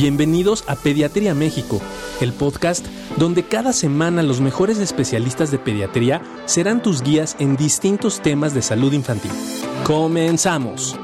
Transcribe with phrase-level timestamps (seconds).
[0.00, 1.78] Bienvenidos a Pediatría México,
[2.22, 2.86] el podcast
[3.18, 8.62] donde cada semana los mejores especialistas de pediatría serán tus guías en distintos temas de
[8.62, 9.30] salud infantil.
[9.84, 10.98] Comenzamos.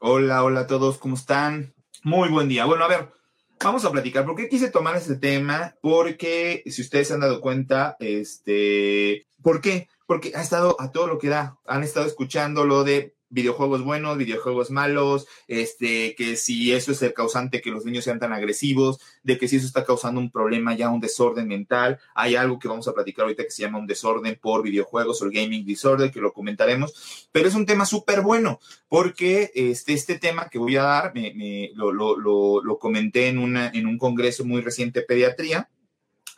[0.00, 1.74] Hola, hola a todos, ¿cómo están?
[2.02, 2.64] Muy buen día.
[2.64, 3.08] Bueno, a ver,
[3.62, 4.26] vamos a platicar.
[4.26, 5.76] ¿Por qué quise tomar este tema?
[5.80, 9.88] Porque, si ustedes se han dado cuenta, este, ¿por qué?
[10.06, 11.58] Porque ha estado a todo lo que da.
[11.66, 17.14] Han estado escuchando lo de videojuegos buenos, videojuegos malos, este, que si eso es el
[17.14, 20.76] causante que los niños sean tan agresivos, de que si eso está causando un problema
[20.76, 21.98] ya, un desorden mental.
[22.14, 25.24] Hay algo que vamos a platicar ahorita que se llama un desorden por videojuegos o
[25.24, 30.18] el gaming disorder, que lo comentaremos, pero es un tema súper bueno, porque este, este
[30.18, 35.70] tema que voy a dar, me, lo, comenté en, en un congreso muy reciente pediatría,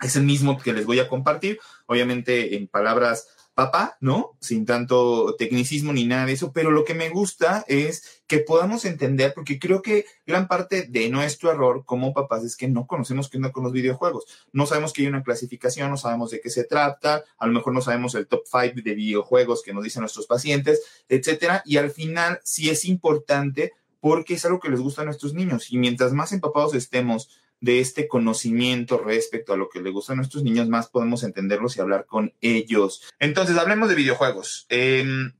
[0.05, 4.37] es el mismo que les voy a compartir, obviamente en palabras papá, ¿no?
[4.41, 8.85] Sin tanto tecnicismo ni nada de eso, pero lo que me gusta es que podamos
[8.85, 13.31] entender, porque creo que gran parte de nuestro error como papás es que no conocemos
[13.31, 14.25] qué onda con los videojuegos.
[14.53, 17.73] No sabemos que hay una clasificación, no sabemos de qué se trata, a lo mejor
[17.73, 21.91] no sabemos el top 5 de videojuegos que nos dicen nuestros pacientes, etcétera, y al
[21.93, 26.13] final sí es importante porque es algo que les gusta a nuestros niños y mientras
[26.13, 27.31] más empapados estemos
[27.65, 31.77] de este conocimiento respecto a lo que le gusta a nuestros niños, más podemos entenderlos
[31.77, 33.03] y hablar con ellos.
[33.19, 34.67] Entonces, hablemos de videojuegos.
[34.69, 35.33] Em,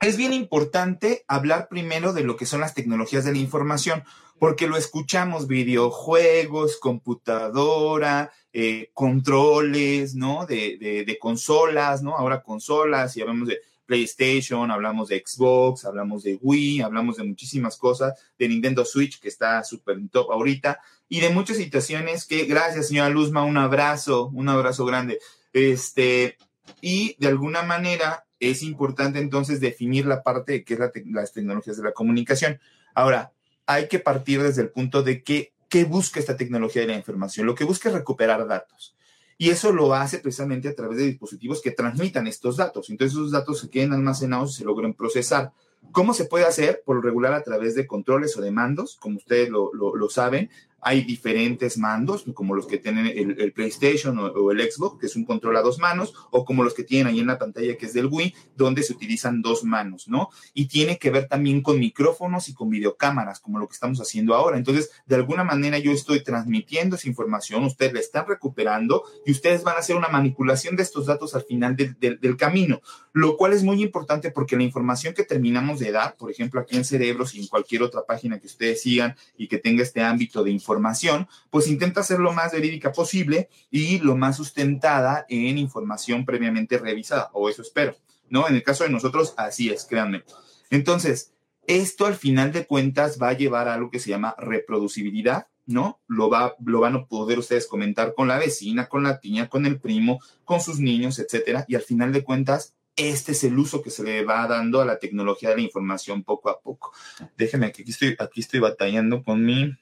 [0.00, 4.02] es bien importante hablar primero de lo que son las tecnologías de la información,
[4.38, 10.46] porque lo escuchamos, videojuegos, computadora, eh, controles, ¿no?
[10.46, 12.16] De, de, de, consolas, ¿no?
[12.16, 17.78] Ahora consolas y hablamos de PlayStation, hablamos de Xbox, hablamos de Wii, hablamos de muchísimas
[17.78, 22.88] cosas, de Nintendo Switch, que está súper top ahorita, y de muchas situaciones que, gracias,
[22.88, 25.18] señora Luzma, un abrazo, un abrazo grande.
[25.54, 26.36] Este,
[26.82, 31.78] y de alguna manera es importante entonces definir la parte de qué es las tecnologías
[31.78, 32.60] de la comunicación.
[32.94, 33.32] Ahora,
[33.66, 37.46] hay que partir desde el punto de que, qué busca esta tecnología de la información.
[37.46, 38.94] Lo que busca es recuperar datos.
[39.38, 42.90] Y eso lo hace precisamente a través de dispositivos que transmitan estos datos.
[42.90, 45.52] Entonces esos datos se queden almacenados y se logran procesar.
[45.92, 46.82] ¿Cómo se puede hacer?
[46.84, 50.50] Por regular a través de controles o de mandos, como ustedes lo, lo, lo saben.
[50.80, 55.06] Hay diferentes mandos, como los que tienen el, el PlayStation o, o, el Xbox, que
[55.06, 57.76] es un control a dos manos, o como los que tienen ahí en la pantalla,
[57.76, 60.30] que es del Wii, donde se utilizan dos manos, ¿no?
[60.54, 64.34] Y tiene que ver también con micrófonos y con videocámaras, como lo que estamos haciendo
[64.34, 64.56] ahora.
[64.56, 69.64] Entonces, de alguna manera yo estoy transmitiendo esa información, ustedes la están recuperando y ustedes
[69.64, 72.80] van a hacer una manipulación de estos datos al final del, del, del camino,
[73.12, 76.76] lo cual es muy importante porque la información que terminamos de dar, por ejemplo, aquí
[76.76, 80.44] en Cerebros y en cualquier otra página que ustedes sigan y que tenga este ámbito
[80.44, 85.56] de información, información, pues intenta ser lo más verídica posible y lo más sustentada en
[85.56, 87.96] información previamente revisada, o eso espero,
[88.28, 88.46] ¿no?
[88.46, 90.24] En el caso de nosotros, así es, créanme.
[90.70, 91.32] Entonces,
[91.66, 96.00] esto al final de cuentas va a llevar a algo que se llama reproducibilidad, ¿no?
[96.06, 99.64] Lo, va, lo van a poder ustedes comentar con la vecina, con la tía, con
[99.64, 103.80] el primo, con sus niños, etcétera, y al final de cuentas este es el uso
[103.80, 106.92] que se le va dando a la tecnología de la información poco a poco.
[107.36, 109.72] Déjenme que aquí estoy, aquí estoy batallando con mi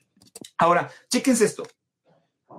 [0.58, 1.64] Ahora, chéquense esto.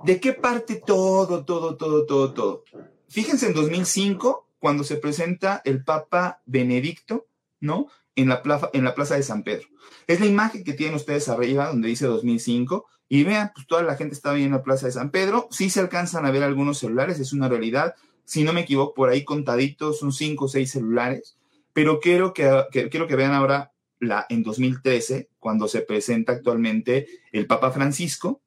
[0.04, 2.64] ¿De qué parte todo, todo, todo, todo, todo?
[3.08, 7.26] Fíjense en 2005, cuando se presenta el Papa Benedicto,
[7.60, 7.88] ¿no?
[8.14, 9.68] En la, plaza, en la Plaza de San Pedro.
[10.06, 12.86] Es la imagen que tienen ustedes arriba, donde dice 2005.
[13.08, 15.48] Y vean, pues toda la gente estaba ahí en la Plaza de San Pedro.
[15.50, 17.94] Sí se alcanzan a ver algunos celulares, es una realidad.
[18.24, 21.38] Si no me equivoco, por ahí contaditos, son cinco o seis celulares.
[21.72, 27.46] Pero quiero que, quiero que vean ahora la, en 2013, cuando se presenta actualmente el
[27.46, 28.40] Papa Francisco,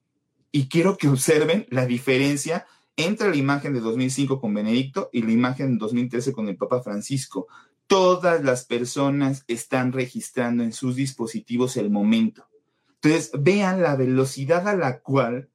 [0.51, 2.65] y quiero que observen la diferencia
[2.97, 6.81] entre la imagen de 2005 con Benedicto y la imagen de 2013 con el Papa
[6.81, 7.47] Francisco.
[7.87, 12.47] Todas las personas están registrando en sus dispositivos el momento.
[12.95, 15.49] Entonces, vean la velocidad a la cual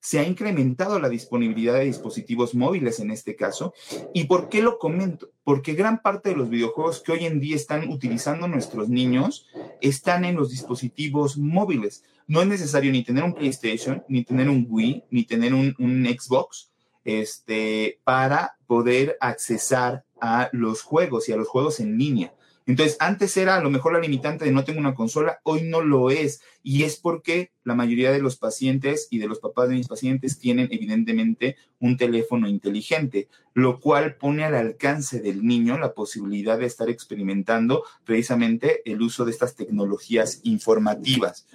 [0.00, 3.74] se ha incrementado la disponibilidad de dispositivos móviles en este caso.
[4.14, 5.30] ¿Y por qué lo comento?
[5.44, 9.46] Porque gran parte de los videojuegos que hoy en día están utilizando nuestros niños
[9.80, 12.04] están en los dispositivos móviles.
[12.26, 16.70] No es necesario ni tener un PlayStation, ni tener un Wii, ni tener un, Xbox
[17.04, 22.34] este, para poder accesar a los juegos y a los juegos en línea.
[22.68, 25.80] Entonces, antes era a lo mejor la limitante de no tengo una consola, hoy no
[25.80, 26.42] lo es.
[26.62, 30.38] Y es porque la mayoría de los pacientes y de los papás de mis pacientes
[30.38, 36.66] tienen evidentemente un teléfono inteligente, lo cual pone al alcance del niño la posibilidad de
[36.66, 41.46] estar experimentando precisamente el uso de estas tecnologías informativas.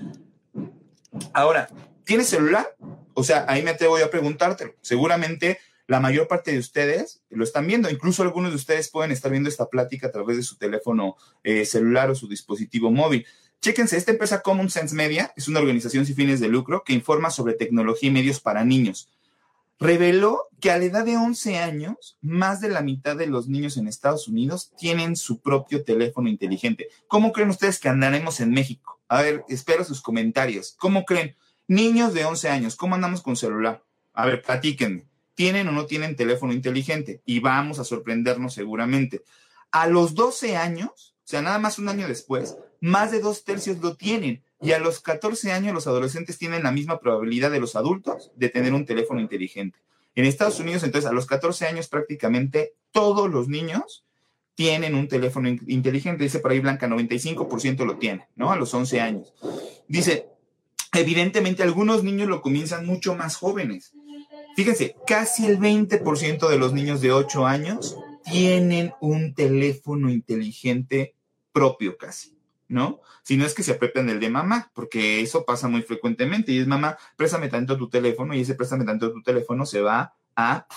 [1.32, 1.70] Ahora,
[2.06, 2.76] ¿tienes celular?
[3.14, 4.74] O sea, ahí me atrevo a preguntártelo.
[4.82, 7.90] Seguramente la mayor parte de ustedes lo están viendo.
[7.90, 11.66] Incluso algunos de ustedes pueden estar viendo esta plática a través de su teléfono eh,
[11.66, 13.26] celular o su dispositivo móvil.
[13.62, 17.30] Chéquense, esta empresa Common Sense Media es una organización sin fines de lucro que informa
[17.30, 19.10] sobre tecnología y medios para niños.
[19.80, 23.78] Reveló que a la edad de 11 años, más de la mitad de los niños
[23.78, 26.88] en Estados Unidos tienen su propio teléfono inteligente.
[27.08, 29.02] ¿Cómo creen ustedes que andaremos en México?
[29.08, 30.76] A ver, espero sus comentarios.
[30.78, 31.36] ¿Cómo creen?
[31.68, 33.84] Niños de 11 años, ¿cómo andamos con celular?
[34.14, 35.06] A ver, platíquenme.
[35.36, 37.22] ¿Tienen o no tienen teléfono inteligente?
[37.26, 39.24] Y vamos a sorprendernos seguramente.
[39.72, 43.80] A los 12 años, o sea, nada más un año después, más de dos tercios
[43.80, 44.44] lo tienen.
[44.62, 48.50] Y a los 14 años los adolescentes tienen la misma probabilidad de los adultos de
[48.50, 49.80] tener un teléfono inteligente.
[50.16, 54.06] En Estados Unidos, entonces, a los 14 años prácticamente todos los niños
[54.56, 56.24] tienen un teléfono inteligente.
[56.24, 58.52] Dice por ahí Blanca, 95% lo tiene, ¿no?
[58.52, 59.34] A los 11 años.
[59.88, 60.28] Dice,
[60.94, 63.94] evidentemente algunos niños lo comienzan mucho más jóvenes.
[64.56, 71.16] Fíjense, casi el 20% de los niños de 8 años tienen un teléfono inteligente
[71.52, 73.02] propio casi, ¿no?
[73.24, 76.60] Si no es que se aprieten el de mamá, porque eso pasa muy frecuentemente y
[76.60, 80.68] es mamá, préstame tanto tu teléfono y ese préstame tanto tu teléfono se va a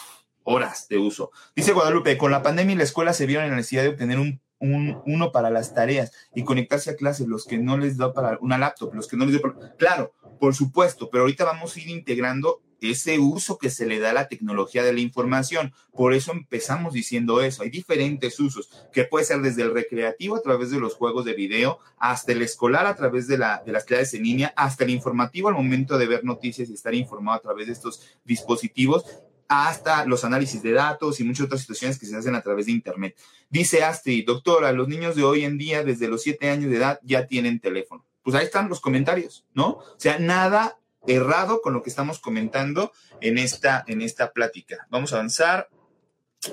[0.44, 1.30] horas de uso.
[1.54, 4.18] Dice Guadalupe, con la pandemia y la escuela se vieron en la necesidad de obtener
[4.18, 8.38] un, uno para las tareas y conectarse a clases, los que no les da para
[8.40, 9.76] una laptop, los que no les da para...
[9.76, 14.10] Claro, por supuesto, pero ahorita vamos a ir integrando ese uso que se le da
[14.10, 15.72] a la tecnología de la información.
[15.92, 17.62] Por eso empezamos diciendo eso.
[17.62, 21.34] Hay diferentes usos, que puede ser desde el recreativo a través de los juegos de
[21.34, 24.90] video, hasta el escolar a través de, la, de las clases en línea, hasta el
[24.90, 29.04] informativo al momento de ver noticias y estar informado a través de estos dispositivos
[29.48, 32.72] hasta los análisis de datos y muchas otras situaciones que se hacen a través de
[32.72, 33.16] Internet.
[33.48, 37.00] Dice Astrid, doctora, los niños de hoy en día, desde los siete años de edad,
[37.02, 38.04] ya tienen teléfono.
[38.22, 39.68] Pues ahí están los comentarios, ¿no?
[39.68, 44.86] O sea, nada errado con lo que estamos comentando en esta, en esta plática.
[44.90, 45.68] Vamos a avanzar.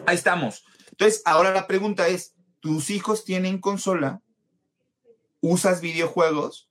[0.06, 0.66] Ahí estamos.
[0.92, 4.22] Entonces, ahora la pregunta es, ¿tus hijos tienen consola?
[5.42, 6.70] ¿Usas videojuegos?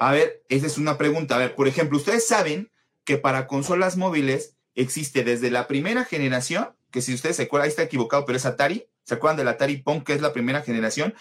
[0.00, 1.36] A ver, esa es una pregunta.
[1.36, 2.70] A ver, por ejemplo, ustedes saben
[3.04, 7.70] que para consolas móviles existe desde la primera generación, que si ustedes se acuerdan, ahí
[7.70, 8.86] está equivocado, pero es Atari.
[9.04, 11.14] ¿Se acuerdan del Atari Pong, que es la primera generación?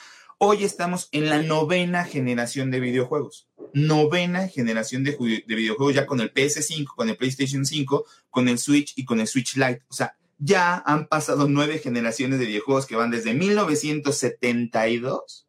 [0.46, 3.48] Hoy estamos en la novena generación de videojuegos.
[3.72, 5.16] Novena generación de,
[5.48, 9.28] videojuegos ya con el PS5, con el PlayStation 5, con el Switch y con el
[9.28, 9.84] Switch Lite.
[9.88, 15.48] O sea, ya han pasado nueve generaciones de videojuegos que van desde 1972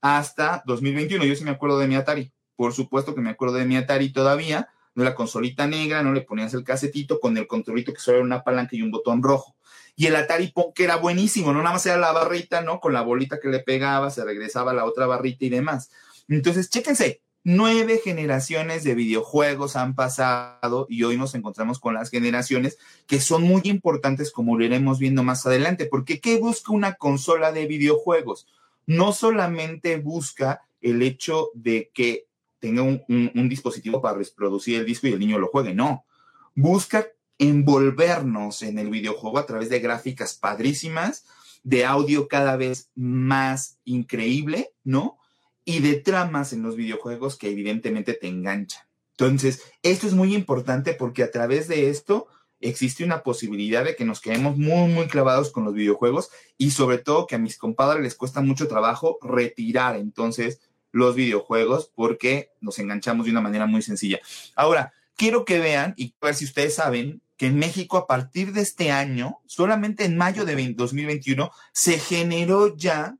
[0.00, 1.26] hasta 2021.
[1.26, 2.32] Yo sí me acuerdo de mi Atari.
[2.56, 4.70] Por supuesto que me acuerdo de mi Atari todavía.
[4.94, 8.24] No la consolita negra, no le ponías el casetito con el controlito que solo era
[8.24, 9.54] una palanca y un botón rojo
[10.00, 12.80] y el Atari que era buenísimo, no nada más era la barrita, ¿no?
[12.80, 15.90] Con la bolita que le pegaba, se regresaba la otra barrita y demás.
[16.26, 22.78] Entonces, chéquense, nueve generaciones de videojuegos han pasado y hoy nos encontramos con las generaciones
[23.06, 27.52] que son muy importantes como lo iremos viendo más adelante, porque ¿qué busca una consola
[27.52, 28.46] de videojuegos?
[28.86, 32.24] No solamente busca el hecho de que
[32.58, 36.06] tenga un dispositivo para reproducir el disco y el niño lo juegue, no.
[36.54, 37.06] Busca
[37.40, 41.24] envolvernos en el videojuego a través de gráficas padrísimas,
[41.62, 45.18] de audio cada vez más increíble, ¿no?
[45.64, 48.82] Y de tramas en los videojuegos que evidentemente te enganchan.
[49.12, 52.26] Entonces, esto es muy importante porque a través de esto
[52.60, 56.28] existe una posibilidad de que nos quedemos muy, muy clavados con los videojuegos
[56.58, 60.60] y sobre todo que a mis compadres les cuesta mucho trabajo retirar entonces
[60.92, 64.20] los videojuegos porque nos enganchamos de una manera muy sencilla.
[64.56, 68.52] Ahora, quiero que vean y a ver si ustedes saben que en México a partir
[68.52, 73.16] de este año, solamente en mayo de 2021, se generó ya,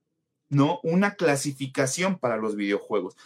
[0.50, 0.78] ¿no?
[0.82, 3.16] Una clasificación para los videojuegos.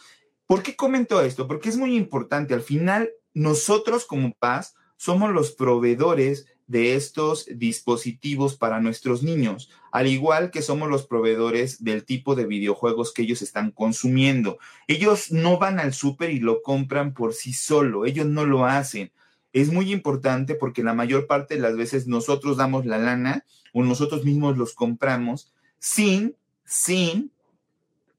[0.47, 1.49] ¿Por qué comento esto?
[1.49, 2.55] Porque es muy importante.
[2.55, 10.07] Al final, nosotros como Paz somos los proveedores de estos dispositivos para nuestros niños, al
[10.07, 14.59] igual que somos los proveedores del tipo de videojuegos que ellos están consumiendo.
[14.87, 19.11] Ellos no van al súper y lo compran por sí solo, ellos no lo hacen
[19.55, 23.83] es muy importante porque la mayor parte de las veces nosotros damos la lana o
[23.85, 26.35] nosotros mismos los compramos sin,
[26.65, 27.31] sin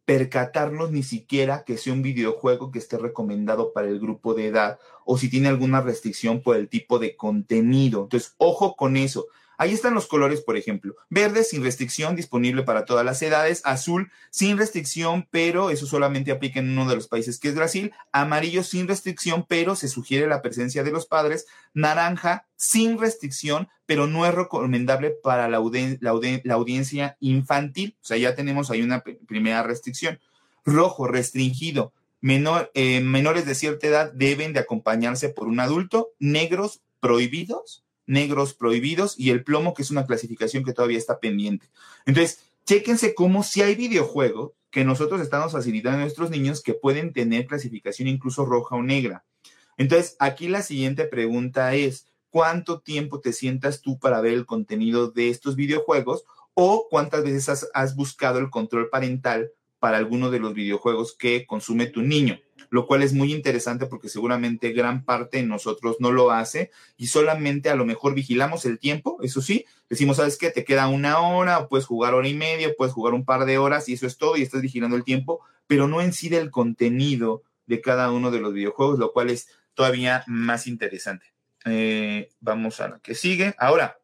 [0.06, 4.80] percatarnos ni siquiera que sea un videojuego que esté recomendado para el grupo de edad
[5.04, 8.04] o si tiene alguna restricción por el tipo de contenido.
[8.04, 9.28] Entonces, ojo con eso.
[9.58, 10.96] Ahí están los colores, por ejemplo.
[11.10, 13.62] Verde sin restricción, disponible para todas las edades.
[13.64, 17.94] Azul sin restricción, pero eso solamente aplica en uno de los países que es Brasil.
[18.12, 21.46] Amarillo sin restricción, pero se sugiere la presencia de los padres.
[21.74, 27.96] Naranja sin restricción, pero no es recomendable para la, audiencia infantil.
[28.02, 30.20] O sea, ya tenemos ahí una primera restricción.
[30.66, 31.94] Rojo restringido.
[32.74, 36.10] Eh, menores de cierta edad deben de acompañarse por un adulto.
[36.20, 41.68] Negros prohibidos negros prohibidos y el plomo, que es una clasificación que todavía está pendiente.
[42.06, 47.14] Entonces, chéquense cómo si hay videojuegos que nosotros estamos facilitando a nuestros niños que pueden
[47.14, 49.24] tener clasificación incluso roja o negra.
[49.78, 55.10] Entonces, aquí la siguiente pregunta es, ¿cuánto tiempo te sientas tú para ver el contenido
[55.12, 60.40] de estos videojuegos o cuántas veces has, has buscado el control parental para alguno de
[60.40, 62.40] los videojuegos que consume tu niño?
[62.70, 67.08] Lo cual es muy interesante porque seguramente gran parte de nosotros no lo hace y
[67.08, 70.52] solamente a lo mejor vigilamos el tiempo, eso sí, decimos, ¿sabes qué?
[70.52, 73.90] Te queda una hora, puedes jugar hora y media, puedes jugar un par de horas
[73.90, 77.44] y eso es todo y estás vigilando el tiempo, pero no en sí del contenido
[77.68, 81.34] de cada uno de los videojuegos, lo cual es todavía más interesante.
[81.66, 83.56] Eh, vamos a la que sigue.
[83.58, 83.98] Ahora,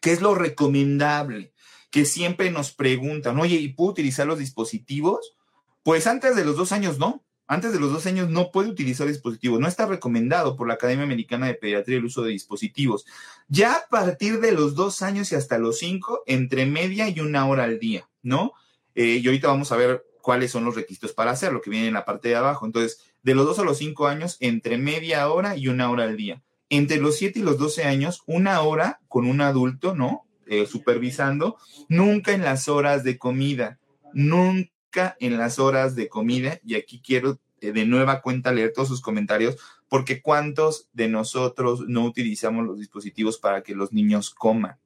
[0.00, 1.52] ¿qué es lo recomendable?
[1.90, 5.36] Que siempre nos preguntan, oye, ¿y puedo utilizar los dispositivos?
[5.82, 9.08] Pues antes de los dos años no antes de los dos años no puede utilizar
[9.08, 9.58] dispositivos.
[9.58, 13.06] No está recomendado por la Academia Americana de Pediatría el uso de dispositivos.
[13.48, 17.48] Ya a partir de los dos años y hasta los cinco, entre media y una
[17.48, 18.52] hora al día, ¿no?
[18.94, 21.94] Eh, y ahorita vamos a ver cuáles son los requisitos para hacerlo, que viene en
[21.94, 22.66] la parte de abajo.
[22.66, 26.16] Entonces, de los dos a los cinco años, entre media hora y una hora al
[26.16, 26.44] día.
[26.68, 30.24] Entre los siete y los doce años, una hora con un adulto, ¿no?
[30.46, 31.56] Eh, supervisando,
[31.88, 33.80] nunca en las horas de comida,
[34.12, 34.70] nunca
[35.20, 39.00] en las horas de comida y aquí quiero eh, de nueva cuenta leer todos sus
[39.00, 39.56] comentarios
[39.88, 44.78] porque cuántos de nosotros no utilizamos los dispositivos para que los niños coman.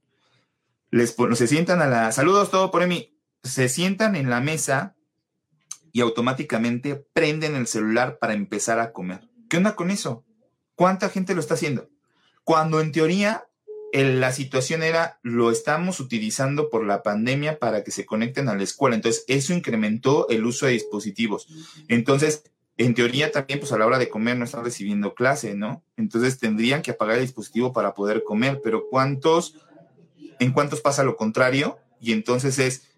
[0.91, 3.17] Les se sientan a la saludos todo por mí.
[3.43, 4.95] Se sientan en la mesa
[5.93, 9.29] y automáticamente prenden el celular para empezar a comer.
[9.49, 10.25] ¿Qué onda con eso?
[10.75, 11.89] ¿Cuánta gente lo está haciendo?
[12.43, 13.47] Cuando en teoría
[14.03, 18.65] la situación era, lo estamos utilizando por la pandemia para que se conecten a la
[18.65, 18.97] escuela.
[18.97, 21.47] Entonces, eso incrementó el uso de dispositivos.
[21.89, 22.43] Entonces,
[22.77, 25.85] en teoría también, pues a la hora de comer no están recibiendo clase, ¿no?
[25.97, 29.55] Entonces tendrían que apagar el dispositivo para poder comer, pero ¿cuántos,
[30.41, 31.79] en cuántos pasa lo contrario?
[32.01, 32.97] Y entonces es,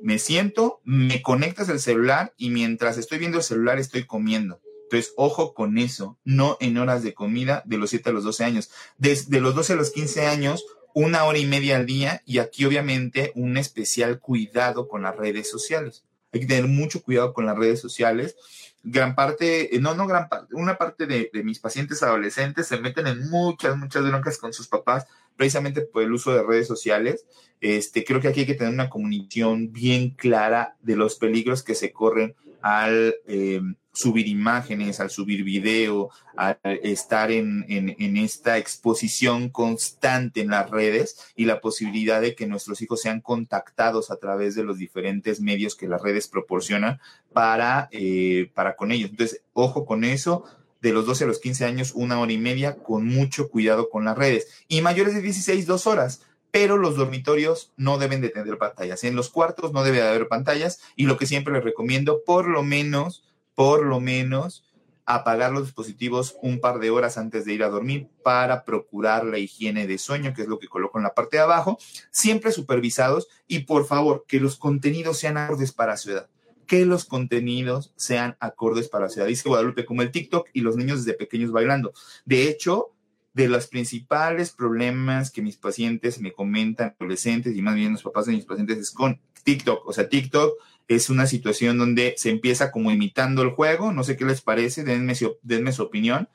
[0.00, 4.60] me siento, me conectas el celular y mientras estoy viendo el celular estoy comiendo.
[4.92, 8.44] Entonces, ojo con eso, no en horas de comida de los 7 a los 12
[8.44, 8.70] años.
[8.98, 12.66] Desde los 12 a los 15 años, una hora y media al día y aquí
[12.66, 16.04] obviamente un especial cuidado con las redes sociales.
[16.30, 18.36] Hay que tener mucho cuidado con las redes sociales.
[18.82, 23.06] Gran parte, eh, no, no gran parte, una parte de, mis pacientes adolescentes se meten
[23.06, 25.06] en muchas, muchas broncas con sus papás
[25.38, 27.24] precisamente por el uso de redes sociales.
[27.62, 31.74] Este, creo que aquí hay que tener una comunicación bien clara de los peligros que
[31.74, 39.50] se corren al eh, subir imágenes, al subir video, al estar en, en, esta exposición
[39.50, 44.54] constante en las redes y la posibilidad de que nuestros hijos sean contactados a través
[44.54, 47.00] de los diferentes medios que las redes proporcionan
[47.32, 49.10] para, eh, para con ellos.
[49.10, 50.44] Entonces, ojo con eso.
[50.80, 54.04] De los 12 a los 15 años, una hora y media, con mucho cuidado con
[54.04, 54.64] las redes.
[54.66, 56.22] Y mayores de 16, dos horas
[56.52, 59.02] pero los dormitorios no deben de tener pantallas.
[59.04, 62.46] En los cuartos no debe de haber pantallas y lo que siempre les recomiendo, por
[62.46, 64.64] lo menos, por lo menos,
[65.04, 69.38] apagar los dispositivos un par de horas antes de ir a dormir para procurar la
[69.38, 71.78] higiene de sueño, que es lo que coloco en la parte de abajo,
[72.10, 76.28] siempre supervisados y por favor que los contenidos sean acordes para su edad
[76.66, 79.26] que los contenidos sean acordes para su edad.
[79.26, 81.92] Dice Guadalupe, como el TikTok y los niños desde pequeños bailando.
[82.24, 82.94] De hecho,
[83.34, 88.24] de los principales problemas que mis pacientes me comentan, adolescentes y más bien los papás
[88.24, 89.86] de mis pacientes, es con TikTok.
[89.86, 90.54] O sea, TikTok
[90.88, 94.84] es una situación donde se empieza como imitando el juego, no sé qué les parece,
[94.84, 96.28] denme, denme su opinión.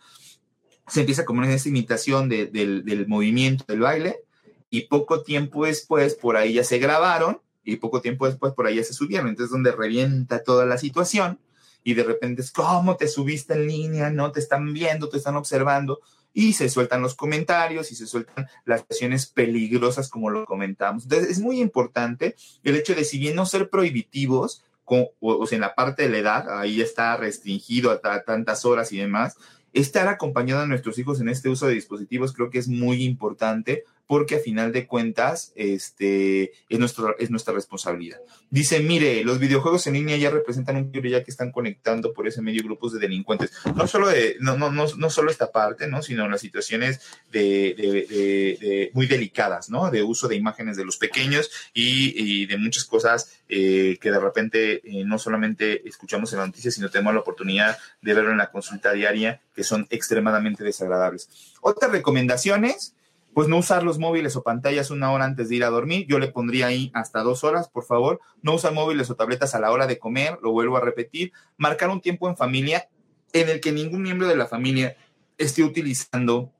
[0.87, 4.21] Se empieza como en esa imitación del, del movimiento del baile
[4.69, 8.77] y poco tiempo después por ahí ya se grabaron y poco tiempo después por ahí
[8.77, 9.27] ya se subieron.
[9.27, 11.39] Entonces, donde revienta toda la situación
[11.83, 14.09] y de repente es, ¿cómo te subiste en línea?
[14.09, 15.99] No te están viendo, te están observando
[16.37, 21.05] y se sueltan los comentarios y se sueltan las acciones peligrosas como lo comentamos.
[21.05, 25.61] Entonces, es muy importante el hecho de, si bien no ser prohibitivos, o, sea, en
[25.61, 29.35] la parte de la edad, ahí está restringido a, tantas horas y demás,
[29.73, 33.85] estar acompañando a nuestros hijos en este uso de dispositivos creo que es muy importante
[34.07, 38.19] porque a final de cuentas este, es, nuestro, es nuestra responsabilidad.
[38.49, 42.27] Dice, mire, los videojuegos en línea ya representan un peligro ya que están conectando por
[42.27, 43.51] ese medio grupos de delincuentes.
[43.75, 46.01] No solo, de, no, no, no, no solo esta parte, ¿no?
[46.01, 49.91] sino las situaciones de, muy delicadas, ¿no?
[49.91, 54.81] De uso de imágenes de los pequeños y, de muchas cosas eh, que de repente
[54.83, 58.51] eh, no solamente escuchamos en la noticia, sino tenemos la oportunidad de verlo en la
[58.51, 61.29] consulta diaria, que son extremadamente desagradables.
[61.61, 62.93] Otras recomendaciones,
[63.37, 66.07] pues no usar los móviles o pantallas una hora antes de ir a dormir.
[66.09, 68.19] Yo le pondría ahí hasta dos horas, por favor.
[68.41, 71.31] No usar móviles o tabletas a la hora de comer, lo vuelvo a repetir.
[71.55, 72.89] Marcar un tiempo en familia
[73.33, 74.97] en el que ningún miembro de la familia
[75.37, 76.51] esté utilizando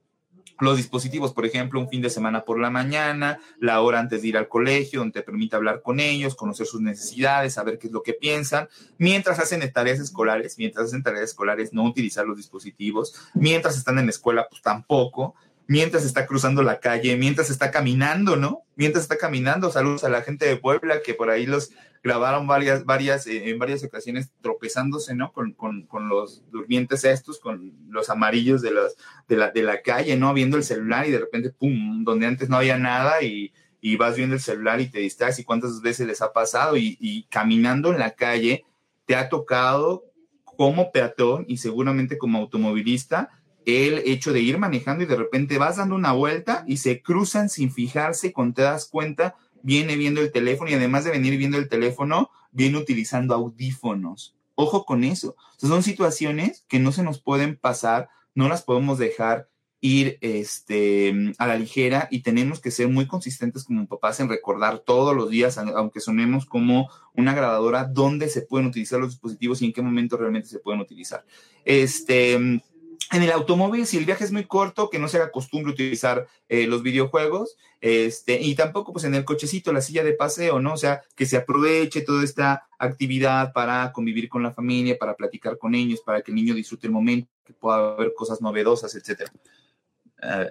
[0.60, 4.28] los dispositivos, por ejemplo, un fin de semana por la mañana, la hora antes de
[4.28, 7.92] ir al colegio, donde te permite hablar con ellos, conocer sus necesidades, saber qué es
[7.92, 8.68] lo que piensan,
[8.98, 14.06] mientras hacen tareas escolares, mientras hacen tareas escolares, no utilizar los dispositivos, mientras están en
[14.06, 15.34] la escuela, pues tampoco,
[15.68, 18.62] mientras está cruzando la calle, mientras está caminando, ¿no?
[18.74, 21.70] Mientras está caminando, saludos a la gente de Puebla que por ahí los
[22.02, 25.30] grabaron varias, varias, eh, en varias ocasiones tropezándose, ¿no?
[25.32, 28.96] Con, con, con, los durmientes estos, con los amarillos de, los,
[29.28, 30.32] de, la, de la calle, ¿no?
[30.32, 34.16] Viendo el celular y de repente, ¡pum!, donde antes no había nada y, y vas
[34.16, 37.92] viendo el celular y te distraes y cuántas veces les ha pasado y, y caminando
[37.92, 38.64] en la calle
[39.04, 40.04] te ha tocado
[40.44, 43.28] como peatón y seguramente como automovilista
[43.68, 47.50] el hecho de ir manejando y de repente vas dando una vuelta y se cruzan
[47.50, 51.58] sin fijarse cuando te das cuenta viene viendo el teléfono y además de venir viendo
[51.58, 54.34] el teléfono, viene utilizando audífonos.
[54.54, 55.36] Ojo con eso.
[55.58, 59.50] son situaciones que no se nos pueden pasar, no las podemos dejar
[59.82, 64.78] ir este, a la ligera y tenemos que ser muy consistentes como papás en recordar
[64.78, 69.66] todos los días, aunque sonemos como una grabadora, dónde se pueden utilizar los dispositivos y
[69.66, 71.24] en qué momento realmente se pueden utilizar.
[71.66, 72.62] Este,
[73.10, 76.26] en el automóvil, si el viaje es muy corto, que no se haga costumbre utilizar
[76.48, 80.74] eh, los videojuegos, este, y tampoco pues en el cochecito, la silla de paseo, ¿no?
[80.74, 85.56] O sea, que se aproveche toda esta actividad para convivir con la familia, para platicar
[85.56, 89.30] con ellos, para que el niño disfrute el momento, que pueda haber cosas novedosas, etc.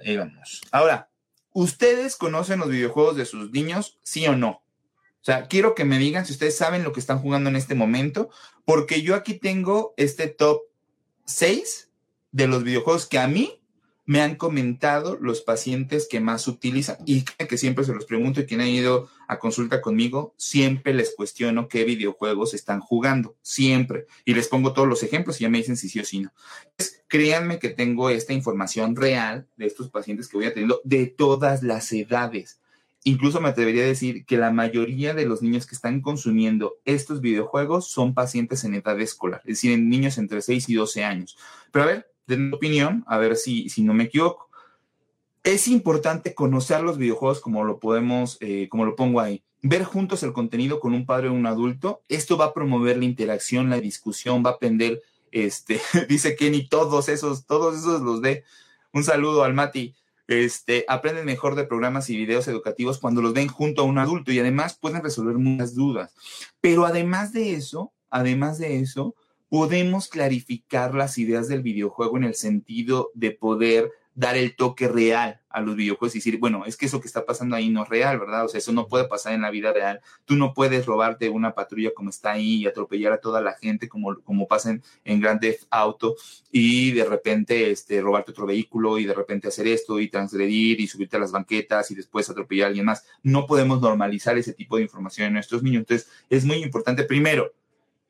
[0.04, 0.62] ahí vamos.
[0.72, 1.10] Ahora,
[1.54, 4.64] ¿ustedes conocen los videojuegos de sus niños, sí o no?
[5.22, 7.76] O sea, quiero que me digan si ustedes saben lo que están jugando en este
[7.76, 8.30] momento,
[8.66, 10.62] porque yo aquí tengo este top
[11.26, 11.87] 6
[12.38, 13.60] de los videojuegos que a mí
[14.06, 16.98] me han comentado los pacientes que más utilizan.
[17.06, 21.16] Y que siempre se los pregunto y quien ha ido a consulta conmigo, siempre les
[21.16, 24.06] cuestiono qué videojuegos están jugando, siempre.
[24.24, 26.32] Y les pongo todos los ejemplos y ya me dicen si sí o si no.
[27.08, 31.64] Créanme que tengo esta información real de estos pacientes que voy a teniendo de todas
[31.64, 32.62] las edades.
[33.04, 37.20] Incluso me atrevería a decir que la mayoría de los niños que están consumiendo estos
[37.20, 41.38] videojuegos son pacientes en edad escolar, es decir, niños entre 6 y 12 años.
[41.72, 44.50] Pero a ver, de mi opinión, a ver si, si no me equivoco.
[45.44, 49.44] Es importante conocer los videojuegos como lo podemos, eh, como lo pongo ahí.
[49.62, 52.04] Ver juntos el contenido con un padre o un adulto.
[52.10, 57.08] Esto va a promover la interacción, la discusión, va a aprender, este, dice Kenny, todos
[57.10, 58.44] esos, todos esos los ve.
[58.92, 59.96] Un saludo al Mati.
[60.28, 64.34] Este, aprenden mejor de programas y videos educativos cuando los ven junto a un adulto
[64.34, 66.14] y además pueden resolver muchas dudas.
[66.60, 69.16] Pero además de eso, además de eso,
[69.50, 75.42] podemos clarificar las ideas del videojuego en el sentido de poder dar el toque real
[75.48, 77.90] a los videojuegos y decir, bueno, es que eso que está pasando ahí no es
[77.90, 78.46] real, ¿verdad?
[78.46, 80.02] O sea, eso no puede pasar en la vida real.
[80.26, 83.88] Tú no puedes robarte una patrulla como está ahí y atropellar a toda la gente
[83.88, 86.16] como, como pasa en, en Grand Theft Auto
[86.52, 90.88] y de repente este, robarte otro vehículo y de repente hacer esto y transgredir y
[90.88, 93.06] subirte a las banquetas y después atropellar a alguien más.
[93.22, 95.82] No podemos normalizar ese tipo de información en nuestros niños.
[95.82, 97.54] Entonces, es muy importante, primero,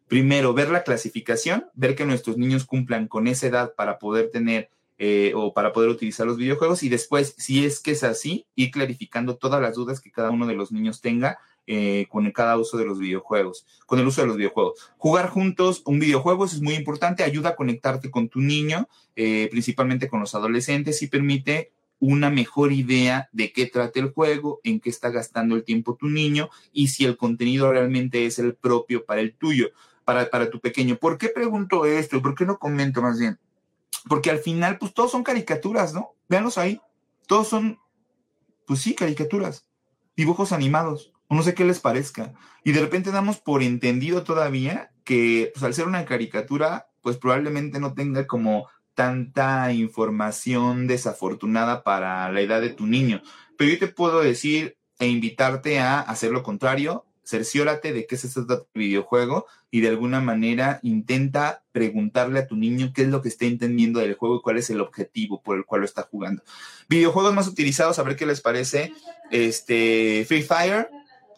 [0.07, 4.69] primero, ver la clasificación, ver que nuestros niños cumplan con esa edad para poder tener
[4.99, 8.71] eh, o para poder utilizar los videojuegos y después, si es que es así, ir
[8.71, 12.77] clarificando todas las dudas que cada uno de los niños tenga eh, con cada uso
[12.77, 14.89] de los videojuegos, con el uso de los videojuegos.
[14.97, 20.07] Jugar juntos un videojuego es muy importante, ayuda a conectarte con tu niño, eh, principalmente
[20.07, 24.89] con los adolescentes y permite una mejor idea de qué trata el juego, en qué
[24.89, 29.21] está gastando el tiempo tu niño y si el contenido realmente es el propio para
[29.21, 29.71] el tuyo
[30.07, 30.95] para, tu pequeño.
[30.95, 32.21] ¿Por qué pregunto esto?
[32.21, 33.37] ¿Por qué no comento más bien?
[34.07, 36.15] Porque al final, pues todos son caricaturas, ¿no?
[36.29, 36.79] Véanlos ahí.
[37.27, 37.77] Todos son,
[38.65, 39.67] pues sí, caricaturas,
[40.15, 42.33] dibujos animados, o no sé qué les parezca.
[42.63, 47.81] Y de repente damos por entendido todavía que, pues al ser una caricatura, pues probablemente
[47.81, 53.21] no tenga como tanta información desafortunada para la edad de tu niño.
[53.57, 58.23] Pero yo te puedo decir e invitarte a hacer lo contrario, cerciórate de qué es
[58.23, 58.41] este
[58.73, 63.45] videojuego y de alguna manera intenta preguntarle a tu niño qué es lo que está
[63.45, 66.41] entendiendo del juego y cuál es el objetivo por el cual lo está jugando.
[66.87, 68.93] Videojuegos más utilizados, a ver qué les parece.
[69.29, 70.89] Este, Free Fire,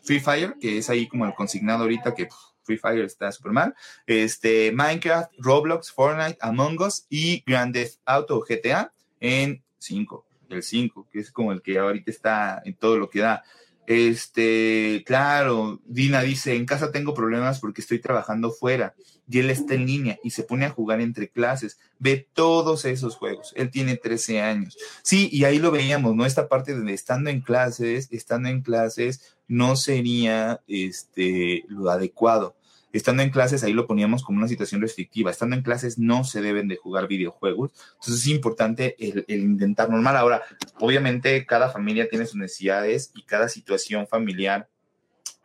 [0.04, 2.30] Free Fire, que es ahí como el consignado ahorita que
[2.64, 3.76] Free Fire está súper mal.
[4.06, 11.08] Este, Minecraft, Roblox, Fortnite, Among Us y Grand Theft Auto GTA en 5, el 5,
[11.12, 13.44] que es como el que ahorita está en todo lo que da.
[13.90, 18.94] Este, claro, Dina dice, en casa tengo problemas porque estoy trabajando fuera
[19.28, 23.16] y él está en línea y se pone a jugar entre clases, ve todos esos
[23.16, 23.52] juegos.
[23.56, 24.78] Él tiene 13 años.
[25.02, 26.28] Sí, y ahí lo veíamos, ¿no?
[26.28, 32.56] Esta parte donde estando en clases, estando en clases, no sería este, lo adecuado.
[32.92, 36.42] Estando en clases, ahí lo poníamos como una situación restrictiva, estando en clases no se
[36.42, 40.18] deben de jugar videojuegos, entonces es importante el, intentar normal.
[40.18, 40.42] Ahora,
[40.80, 44.68] obviamente cada familia tiene sus necesidades y cada situación familiar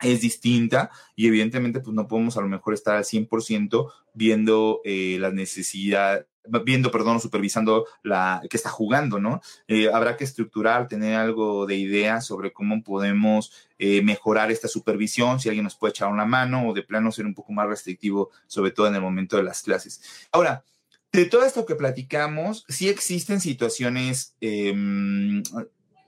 [0.01, 5.17] es distinta y evidentemente pues no podemos a lo mejor estar al 100% viendo eh,
[5.19, 6.25] las necesidades
[6.63, 9.41] viendo, perdón, supervisando la que está jugando, ¿no?
[9.67, 15.39] Eh, habrá que estructurar, tener algo de idea sobre cómo podemos eh, mejorar esta supervisión,
[15.39, 18.29] si alguien nos puede echar una mano o de plano ser un poco más restrictivo,
[18.47, 20.27] sobre todo en el momento de las clases.
[20.31, 20.63] Ahora,
[21.11, 25.41] de todo esto que platicamos, sí existen situaciones em,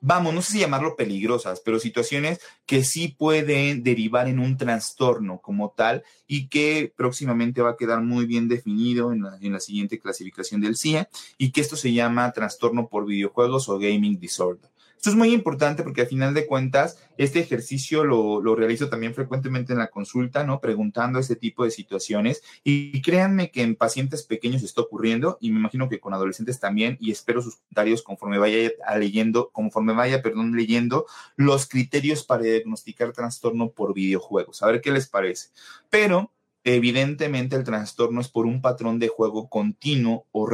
[0.02, 5.40] vamos, no sé si llamarlo peligrosas, pero situaciones que sí pueden derivar en un trastorno
[5.40, 9.60] como tal y que próximamente va a quedar muy bien definido en la, en la
[9.60, 11.08] siguiente clasificación del CIE
[11.38, 14.70] y que esto se llama trastorno por videojuegos o gaming disorder.
[14.98, 19.14] Esto es muy importante porque al final de cuentas, este ejercicio lo, lo, realizo también
[19.14, 20.60] frecuentemente en la consulta, ¿no?
[20.60, 22.42] Preguntando ese tipo de situaciones.
[22.64, 26.98] Y, créanme que en pacientes pequeños está ocurriendo y me imagino que con adolescentes también.
[27.00, 31.06] Y espero sus comentarios conforme vaya leyendo, conforme vaya, perdón, leyendo
[31.36, 34.64] los criterios para diagnosticar trastorno por videojuegos.
[34.64, 35.50] A ver qué les parece.
[35.92, 36.32] Pero
[36.64, 40.50] evidentemente el trastorno es por un patrón de juego continuo o,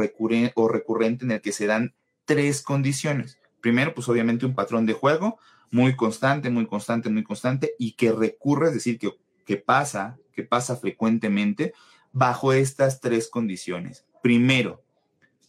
[0.54, 1.94] o recurrente en el que se dan
[2.26, 3.38] tres condiciones.
[3.64, 5.38] Primero, pues obviamente un patrón de juego
[5.70, 10.42] muy constante, muy constante, muy constante y que recurre, es decir, que, que pasa, que
[10.42, 11.72] pasa frecuentemente
[12.12, 14.04] bajo estas tres condiciones.
[14.22, 14.82] Primero,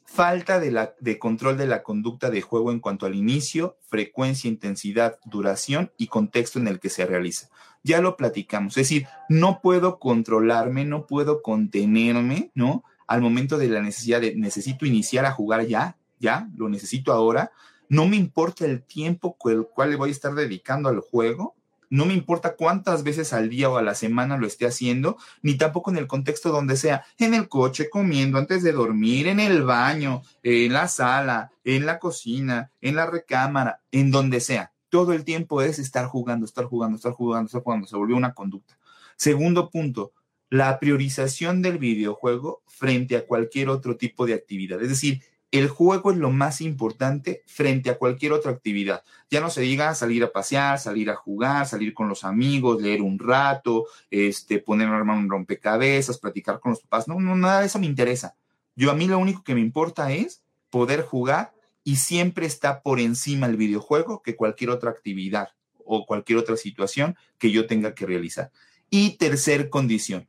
[0.06, 4.48] falta de, la, de control de la conducta de juego en cuanto al inicio, frecuencia,
[4.48, 7.50] intensidad, duración y contexto en el que se realiza.
[7.84, 12.86] Ya lo platicamos, es decir, no puedo controlarme, no puedo contenerme, ¿no?
[13.08, 17.52] Al momento de la necesidad de necesito iniciar a jugar ya, ya, lo necesito ahora,
[17.90, 21.56] no me importa el tiempo con el cual le voy a estar dedicando al juego,
[21.90, 25.56] no me importa cuántas veces al día o a la semana lo esté haciendo, ni
[25.56, 29.64] tampoco en el contexto donde sea, en el coche, comiendo, antes de dormir, en el
[29.64, 34.72] baño, en la sala, en la cocina, en la recámara, en donde sea.
[34.90, 37.88] Todo el tiempo es estar jugando, estar jugando, estar jugando, estar jugando.
[37.88, 38.78] Se volvió una conducta.
[39.16, 40.14] Segundo punto,
[40.50, 44.82] la priorización del videojuego frente a cualquier otro tipo de actividad.
[44.82, 45.22] Es decir,
[45.52, 49.04] el juego es lo más importante frente a cualquier otra actividad.
[49.30, 53.02] Ya no se diga salir a pasear, salir a jugar, salir con los amigos, leer
[53.02, 57.08] un rato, este, poner a armar un rompecabezas, platicar con los papás.
[57.08, 58.36] No, nada de eso me interesa.
[58.76, 61.54] Yo a mí lo único que me importa es poder jugar
[61.84, 65.50] y siempre está por encima el videojuego que cualquier otra actividad
[65.86, 68.52] o cualquier otra situación que yo tenga que realizar.
[68.90, 70.28] Y tercer condición,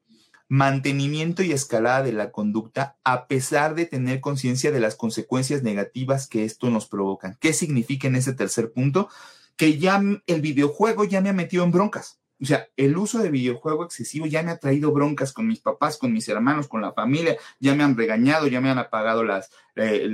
[0.49, 6.29] mantenimiento y escalada de la conducta a pesar de tener conciencia de las consecuencias negativas
[6.29, 7.37] que esto nos provoca.
[7.41, 9.09] ¿Qué significa en ese tercer punto?
[9.57, 12.21] Que ya el videojuego ya me ha metido en broncas.
[12.41, 15.97] O sea, el uso de videojuego excesivo ya me ha traído broncas con mis papás,
[15.97, 19.51] con mis hermanos, con la familia, ya me han regañado, ya me han apagado las,
[19.75, 20.07] eh,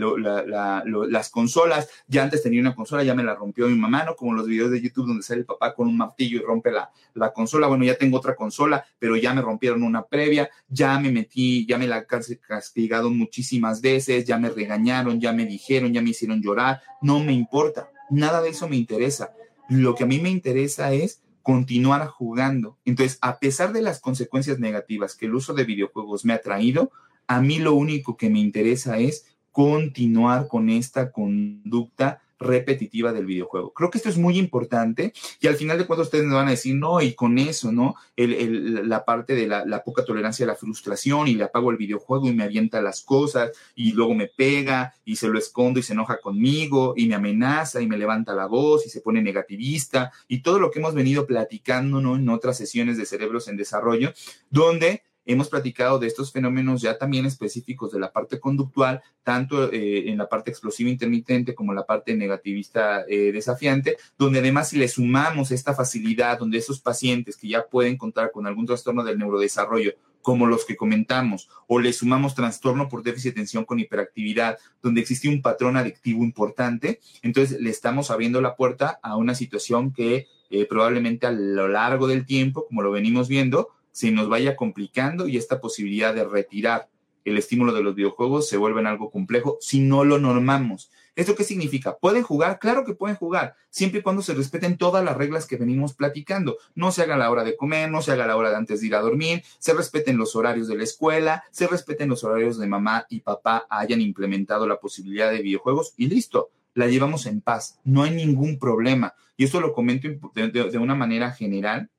[1.09, 4.15] las consolas, ya antes tenía una consola, ya me la rompió mi mamá, ¿no?
[4.15, 6.93] Como los videos de YouTube donde sale el papá con un martillo y rompe la,
[7.15, 11.11] la consola, bueno, ya tengo otra consola, pero ya me rompieron una previa, ya me
[11.11, 16.11] metí, ya me la castigado muchísimas veces, ya me regañaron, ya me dijeron, ya me
[16.11, 19.33] hicieron llorar, no me importa, nada de eso me interesa.
[19.69, 22.78] Lo que a mí me interesa es continuar jugando.
[22.85, 26.90] Entonces, a pesar de las consecuencias negativas que el uso de videojuegos me ha traído,
[27.26, 33.72] a mí lo único que me interesa es continuar con esta conducta repetitiva del videojuego.
[33.72, 36.52] Creo que esto es muy importante y al final de cuentas ustedes me van a
[36.52, 37.94] decir, no, y con eso, ¿no?
[38.16, 41.76] El, la parte de la, la, poca tolerancia a la frustración y le apago el
[41.76, 45.83] videojuego y me avienta las cosas y luego me pega y se lo escondo y
[45.83, 50.12] se enoja conmigo y me amenaza y me levanta la voz y se pone negativista
[50.28, 52.16] y todo lo que hemos venido platicando, ¿no?
[52.16, 54.12] En otras sesiones de cerebros en desarrollo,
[54.50, 60.11] donde Hemos platicado de estos fenómenos ya también específicos de la parte conductual, tanto eh,
[60.11, 64.79] en la parte explosiva intermitente como en la parte negativista eh, desafiante, donde además si
[64.79, 69.19] le sumamos esta facilidad, donde esos pacientes que ya pueden contar con algún trastorno del
[69.19, 74.59] neurodesarrollo, como los que comentamos, o le sumamos trastorno por déficit de atención con hiperactividad,
[74.81, 79.93] donde existe un patrón adictivo importante, entonces le estamos abriendo la puerta a una situación
[79.93, 84.57] que eh, probablemente a lo largo del tiempo, como lo venimos viendo, se nos vaya
[84.57, 86.88] complicando y esta posibilidad de retirar
[87.24, 90.90] el estímulo de los videojuegos se vuelve en algo complejo si no lo normamos.
[91.14, 91.98] ¿Esto qué significa?
[91.98, 92.59] ¿Pueden jugar?
[92.59, 96.57] Claro que pueden jugar, siempre y cuando se respeten todas las reglas que venimos platicando.
[96.74, 98.87] No se haga la hora de comer, no se haga la hora de antes de
[98.87, 102.66] ir a dormir, se respeten los horarios de la escuela, se respeten los horarios de
[102.66, 107.78] mamá y papá hayan implementado la posibilidad de videojuegos y listo, la llevamos en paz,
[107.85, 109.14] no hay ningún problema.
[109.37, 111.90] Y esto lo comento de, de una manera general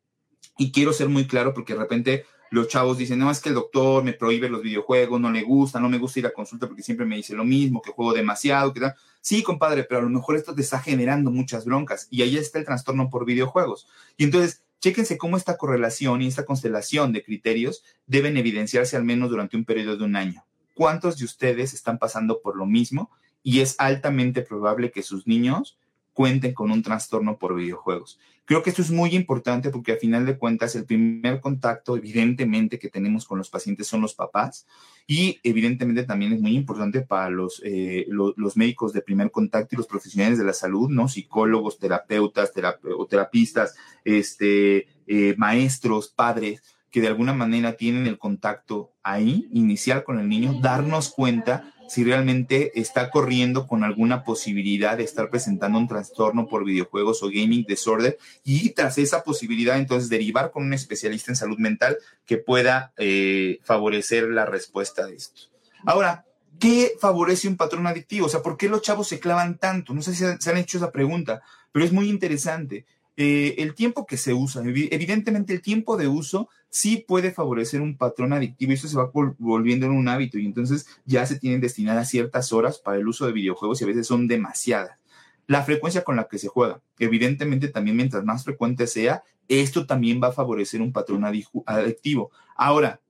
[0.58, 3.56] y quiero ser muy claro porque de repente los chavos dicen, no, es que el
[3.56, 6.84] doctor me prohíbe los videojuegos, no le gusta, no me gusta ir a consulta porque
[6.84, 8.94] siempre me dice lo mismo, que juego demasiado, que tal.
[9.22, 12.60] Sí, compadre, pero a lo mejor esto te está generando muchas broncas y ahí está
[12.60, 13.88] el trastorno por videojuegos.
[14.18, 19.32] Y entonces, chéquense cómo esta correlación y esta constelación de criterios deben evidenciarse al menos
[19.32, 20.46] durante un periodo de un año.
[20.76, 23.10] ¿Cuántos de ustedes están pasando por lo mismo?
[23.42, 25.80] Y es altamente probable que sus niños
[26.14, 28.20] cuenten con un trastorno por videojuegos.
[28.46, 32.78] Creo que esto es muy importante porque a final de cuentas el primer contacto evidentemente
[32.78, 34.68] que tenemos con los pacientes son los papás
[35.08, 39.78] y evidentemente también es muy importante para los, eh, los médicos de primer contacto y
[39.78, 41.08] los profesionales de la salud, ¿no?
[41.08, 42.52] Psicólogos, terapeutas,
[42.98, 50.04] o terapistas, este, eh, maestros, padres, que de alguna manera tienen el contacto ahí, inicial
[50.04, 55.78] con el niño, darnos cuenta si realmente está corriendo con alguna posibilidad de estar presentando
[55.78, 60.74] un trastorno por videojuegos o gaming disorder y tras esa posibilidad entonces derivar con un
[60.74, 65.44] especialista en salud mental que pueda eh, favorecer la respuesta de esto.
[65.86, 66.26] Ahora,
[66.60, 68.28] ¿qué favorece un patrón adictivo?
[68.28, 69.94] O sea, ¿por qué los chavos se clavan tanto?
[69.94, 71.42] No sé si se han hecho esa pregunta,
[71.72, 72.86] pero es muy interesante.
[73.16, 77.96] Eh, el tiempo que se usa, evidentemente el tiempo de uso sí puede favorecer un
[77.96, 81.62] patrón adictivo y eso se va volviendo en un hábito y entonces ya se tienen
[81.62, 84.98] destinadas ciertas horas para el uso de videojuegos y a veces son demasiadas.
[85.46, 90.20] La frecuencia con la que se juega, evidentemente también mientras más frecuente sea, esto también
[90.24, 92.32] va a favorecer un patrón adictivo.
[92.56, 93.02] Ahora,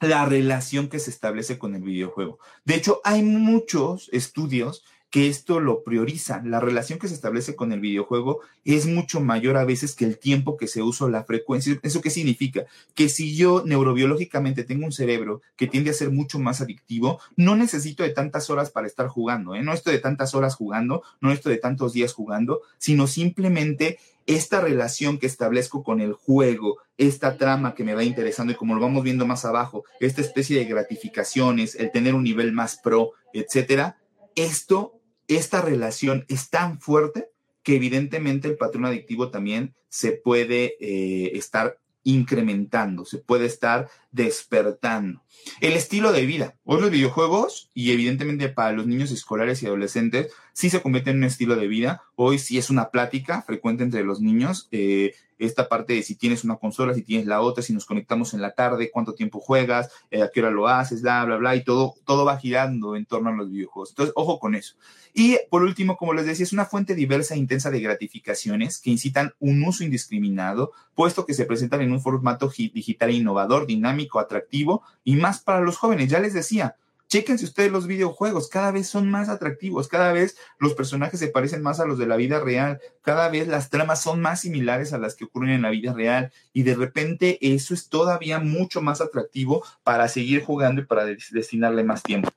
[0.00, 2.38] la relación que se establece con el videojuego.
[2.64, 6.42] De hecho, hay muchos estudios que esto lo prioriza.
[6.44, 10.18] La relación que se establece con el videojuego es mucho mayor a veces que el
[10.18, 11.78] tiempo que se usa la frecuencia.
[11.84, 12.64] ¿Eso qué significa?
[12.96, 17.54] Que si yo neurobiológicamente tengo un cerebro que tiende a ser mucho más adictivo, no
[17.54, 19.62] necesito de tantas horas para estar jugando, ¿eh?
[19.62, 24.60] no estoy de tantas horas jugando, no estoy de tantos días jugando, sino simplemente esta
[24.60, 28.80] relación que establezco con el juego, esta trama que me va interesando y como lo
[28.80, 33.98] vamos viendo más abajo, esta especie de gratificaciones, el tener un nivel más pro, etcétera,
[34.34, 37.28] esto esta relación es tan fuerte
[37.62, 45.22] que evidentemente el patrón adictivo también se puede eh, estar incrementando, se puede estar despertando.
[45.60, 46.54] El estilo de vida.
[46.64, 51.18] Hoy los videojuegos, y evidentemente para los niños escolares y adolescentes, sí se convierten en
[51.20, 52.02] un estilo de vida.
[52.14, 54.68] Hoy sí es una plática frecuente entre los niños.
[54.70, 55.14] Eh,
[55.46, 58.40] esta parte de si tienes una consola, si tienes la otra, si nos conectamos en
[58.40, 61.64] la tarde, cuánto tiempo juegas, eh, a qué hora lo haces, bla, bla, bla, y
[61.64, 63.90] todo, todo va girando en torno a los videojuegos.
[63.90, 64.74] Entonces, ojo con eso.
[65.12, 68.90] Y por último, como les decía, es una fuente diversa e intensa de gratificaciones que
[68.90, 74.82] incitan un uso indiscriminado, puesto que se presentan en un formato digital innovador, dinámico, atractivo
[75.04, 76.10] y más para los jóvenes.
[76.10, 76.76] Ya les decía,
[77.08, 81.62] Chéquense ustedes los videojuegos, cada vez son más atractivos, cada vez los personajes se parecen
[81.62, 84.98] más a los de la vida real, cada vez las tramas son más similares a
[84.98, 89.00] las que ocurren en la vida real y de repente eso es todavía mucho más
[89.00, 92.30] atractivo para seguir jugando y para destinarle más tiempo.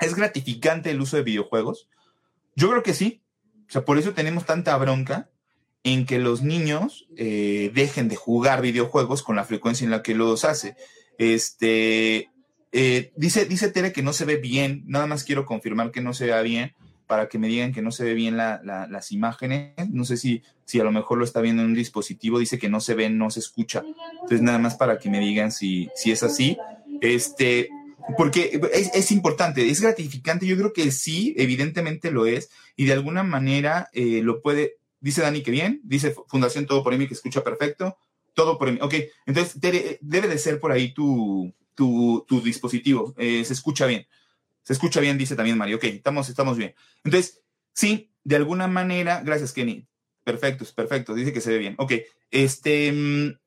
[0.00, 1.88] ¿Es gratificante el uso de videojuegos?
[2.54, 3.22] Yo creo que sí.
[3.68, 5.30] O sea, por eso tenemos tanta bronca
[5.82, 10.14] en que los niños eh, dejen de jugar videojuegos con la frecuencia en la que
[10.14, 10.76] los hace.
[11.18, 12.30] Este,
[12.72, 16.12] eh, dice, dice Tere que no se ve bien, nada más quiero confirmar que no
[16.12, 16.74] se vea bien
[17.06, 19.72] para que me digan que no se ve bien las imágenes.
[19.90, 22.68] No sé si, si a lo mejor lo está viendo en un dispositivo, dice que
[22.68, 23.84] no se ve, no se escucha.
[24.14, 26.58] Entonces, nada más para que me digan si, si es así.
[27.00, 27.68] Este,
[28.16, 30.46] porque es, importante, es gratificante.
[30.46, 34.76] Yo creo que sí, evidentemente lo es, y de alguna manera eh, lo puede.
[35.00, 37.96] Dice Dani que bien, dice Fundación Todo por mí que escucha perfecto.
[38.34, 38.78] Todo por mí.
[38.82, 38.94] Ok,
[39.26, 43.14] entonces debe de ser por ahí tu, tu, dispositivo.
[43.16, 44.06] Eh, se escucha bien.
[44.62, 45.76] Se escucha bien, dice también Mario.
[45.76, 46.74] Ok, estamos, estamos bien.
[47.04, 49.86] Entonces, sí, de alguna manera, gracias, Kenny.
[50.24, 51.14] Perfecto, perfecto.
[51.14, 51.76] Dice que se ve bien.
[51.78, 51.92] Ok,
[52.32, 52.90] este.
[52.90, 53.38] Mm,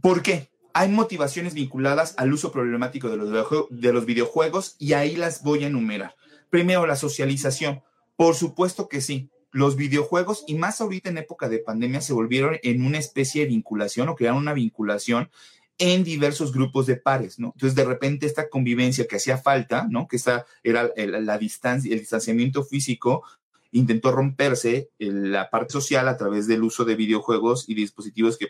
[0.00, 0.50] ¿Por qué?
[0.72, 3.28] Hay motivaciones vinculadas al uso problemático de los,
[3.68, 6.16] de los videojuegos y ahí las voy a enumerar.
[6.48, 7.82] Primero, la socialización.
[8.16, 9.28] Por supuesto que sí.
[9.50, 13.48] Los videojuegos, y más ahorita en época de pandemia, se volvieron en una especie de
[13.48, 15.28] vinculación o crearon una vinculación
[15.78, 17.52] en diversos grupos de pares, ¿no?
[17.54, 20.06] Entonces, de repente, esta convivencia que hacía falta, ¿no?
[20.06, 23.24] Que esta era la distancia, el distanciamiento físico,
[23.72, 28.48] intentó romperse la parte social a través del uso de videojuegos y dispositivos que,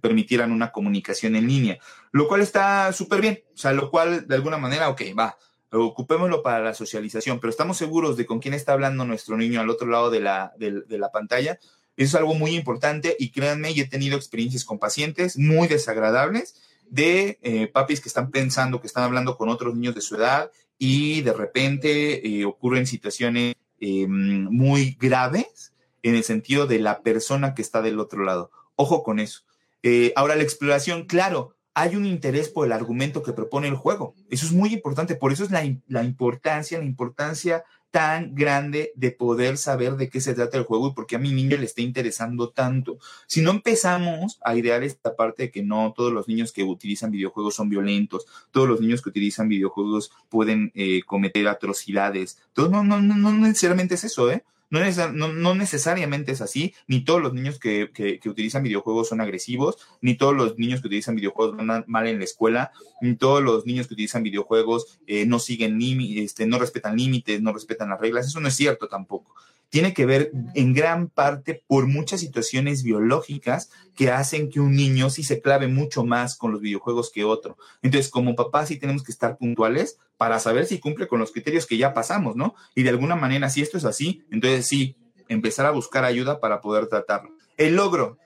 [0.00, 1.78] permitieran una comunicación en línea,
[2.10, 5.38] lo cual está súper bien, o sea, lo cual de alguna manera, ok, va,
[5.70, 9.70] ocupémoslo para la socialización, pero estamos seguros de con quién está hablando nuestro niño al
[9.70, 11.58] otro lado de la, de la pantalla,
[11.96, 16.56] eso es algo muy importante y créanme, yo he tenido experiencias con pacientes muy desagradables
[16.88, 20.50] de eh, papis que están pensando que están hablando con otros niños de su edad
[20.78, 27.54] y de repente eh, ocurren situaciones eh, muy graves en el sentido de la persona
[27.54, 28.50] que está del otro lado.
[28.76, 29.42] Ojo con eso.
[29.82, 34.14] Eh, ahora, la exploración, claro, hay un interés por el argumento que propone el juego.
[34.30, 39.12] Eso es muy importante, por eso es la, la importancia, la importancia tan grande de
[39.12, 41.64] poder saber de qué se trata el juego y por qué a mi niño le
[41.64, 42.98] está interesando tanto.
[43.28, 47.12] Si no empezamos a idear esta parte de que no todos los niños que utilizan
[47.12, 52.82] videojuegos son violentos, todos los niños que utilizan videojuegos pueden eh, cometer atrocidades, todo, no,
[52.82, 54.42] no, no, no necesariamente es eso, ¿eh?
[54.80, 57.90] No, necesariamente es así, ni todos los niños que,
[58.26, 62.24] utilizan videojuegos son agresivos, ni todos los niños que utilizan videojuegos van mal en la
[62.24, 65.78] escuela, ni todos los niños que utilizan videojuegos eh, no siguen
[66.18, 69.34] este, no respetan límites, no respetan las reglas, eso no es cierto tampoco
[69.74, 75.10] tiene que ver en gran parte por muchas situaciones biológicas que hacen que un niño
[75.10, 77.56] sí se clave mucho más con los videojuegos que otro.
[77.82, 81.66] Entonces, como papás sí tenemos que estar puntuales para saber si cumple con los criterios
[81.66, 82.54] que ya pasamos, ¿no?
[82.76, 84.94] Y de alguna manera, si esto es así, entonces sí,
[85.26, 87.32] empezar a buscar ayuda para poder tratarlo.
[87.56, 88.18] El logro,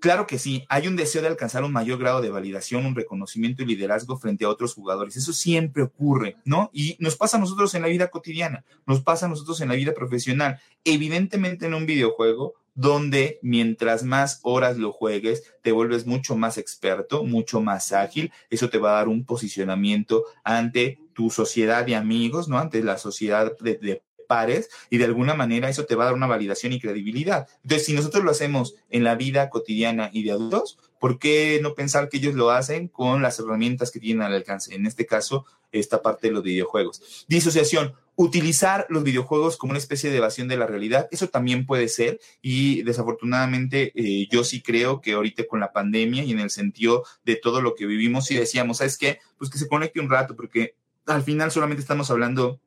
[0.00, 3.62] Claro que sí, hay un deseo de alcanzar un mayor grado de validación, un reconocimiento
[3.62, 5.16] y liderazgo frente a otros jugadores.
[5.16, 6.70] Eso siempre ocurre, ¿no?
[6.72, 9.74] Y nos pasa a nosotros en la vida cotidiana, nos pasa a nosotros en la
[9.74, 10.60] vida profesional.
[10.84, 17.24] Evidentemente en un videojuego donde mientras más horas lo juegues, te vuelves mucho más experto,
[17.24, 18.30] mucho más ágil.
[18.50, 22.58] Eso te va a dar un posicionamiento ante tu sociedad de amigos, ¿no?
[22.58, 26.14] Ante la sociedad de, de pares y de alguna manera eso te va a dar
[26.14, 27.48] una validación y credibilidad.
[27.62, 31.74] Entonces, si nosotros lo hacemos en la vida cotidiana y de adultos, ¿por qué no
[31.74, 34.74] pensar que ellos lo hacen con las herramientas que tienen al alcance?
[34.74, 37.24] En este caso, esta parte de los videojuegos.
[37.28, 41.88] Disociación, utilizar los videojuegos como una especie de evasión de la realidad, eso también puede
[41.88, 46.50] ser y desafortunadamente eh, yo sí creo que ahorita con la pandemia y en el
[46.50, 49.18] sentido de todo lo que vivimos, y decíamos, ¿sabes qué?
[49.38, 50.74] Pues que se conecte un rato porque
[51.06, 52.58] al final solamente estamos hablando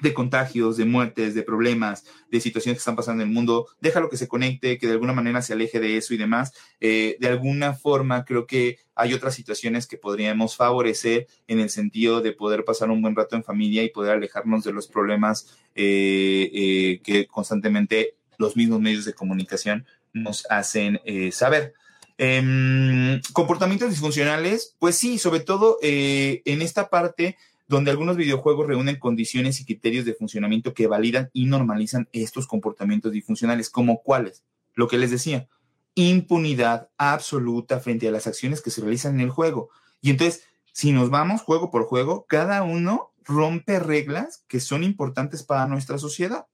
[0.00, 4.08] de contagios, de muertes, de problemas, de situaciones que están pasando en el mundo, déjalo
[4.08, 6.52] que se conecte, que de alguna manera se aleje de eso y demás.
[6.80, 12.20] Eh, de alguna forma, creo que hay otras situaciones que podríamos favorecer en el sentido
[12.20, 16.50] de poder pasar un buen rato en familia y poder alejarnos de los problemas eh,
[16.52, 20.98] eh, que constantemente los mismos medios de comunicación nos hacen
[21.30, 21.74] saber.
[22.16, 27.36] Em, comportamientos disfuncionales, pues sí, sobre todo en esta parte
[27.70, 33.12] donde algunos videojuegos reúnen condiciones y criterios de funcionamiento que validan y normalizan estos comportamientos
[33.12, 34.42] disfuncionales, como cuáles,
[34.74, 35.46] lo que les decía,
[35.94, 39.70] impunidad absoluta frente a las acciones que se realizan en el juego.
[40.00, 45.44] Y entonces, si nos vamos juego por juego, cada uno rompe reglas que son importantes
[45.44, 46.46] para nuestra sociedad.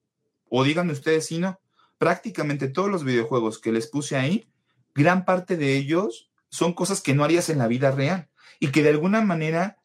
[0.51, 1.59] O díganme ustedes si no,
[1.97, 4.51] prácticamente todos los videojuegos que les puse ahí,
[4.95, 8.29] gran parte de ellos son cosas que no harías en la vida real
[8.61, 9.79] y que de alguna manera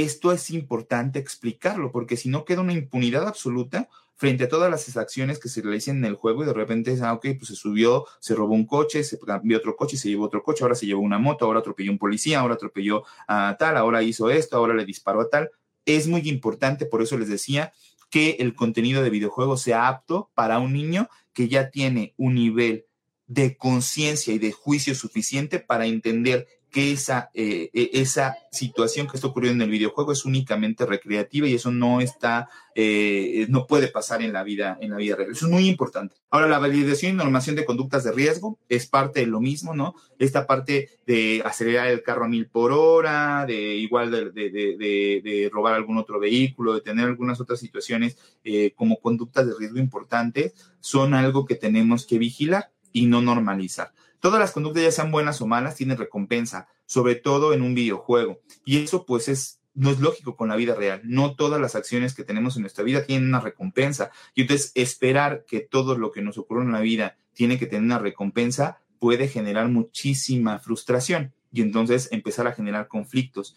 [0.00, 4.96] esto es importante explicarlo, porque si no queda una impunidad absoluta frente a todas las
[4.96, 7.56] acciones que se realizan en el juego y de repente es, ah, ok, pues se
[7.56, 10.86] subió, se robó un coche, se cambió otro coche, se llevó otro coche, ahora se
[10.86, 14.74] llevó una moto, ahora atropelló un policía, ahora atropelló a tal, ahora hizo esto, ahora
[14.74, 15.50] le disparó a tal.
[15.84, 17.72] Es muy importante, por eso les decía,
[18.12, 22.84] que el contenido de videojuegos sea apto para un niño que ya tiene un nivel
[23.26, 29.16] de conciencia y de juicio suficiente para entender que esa, eh, e, esa situación que
[29.16, 33.88] está ocurriendo en el videojuego es únicamente recreativa y eso no está, eh, no puede
[33.88, 35.32] pasar en la vida, en la vida real.
[35.32, 36.16] Eso es muy importante.
[36.30, 39.94] Ahora, la validación y normación de conductas de riesgo es parte de lo mismo, ¿no?
[40.18, 45.74] Esta parte de acelerar el carro a mil por hora, de igual de, de, robar
[45.74, 51.12] algún otro vehículo, de tener algunas otras situaciones eh, como conductas de riesgo importantes, son
[51.12, 53.92] algo que tenemos que vigilar y no normalizar.
[54.22, 58.40] Todas las conductas, ya sean buenas o malas, tienen recompensa, sobre todo en un videojuego.
[58.64, 61.00] Y eso pues es no es lógico con la vida real.
[61.02, 64.12] No todas las acciones que tenemos en nuestra vida tienen una recompensa.
[64.36, 67.82] Y entonces esperar que todo lo que nos ocurre en la vida tiene que tener
[67.82, 73.56] una recompensa puede generar muchísima frustración y entonces empezar a generar conflictos.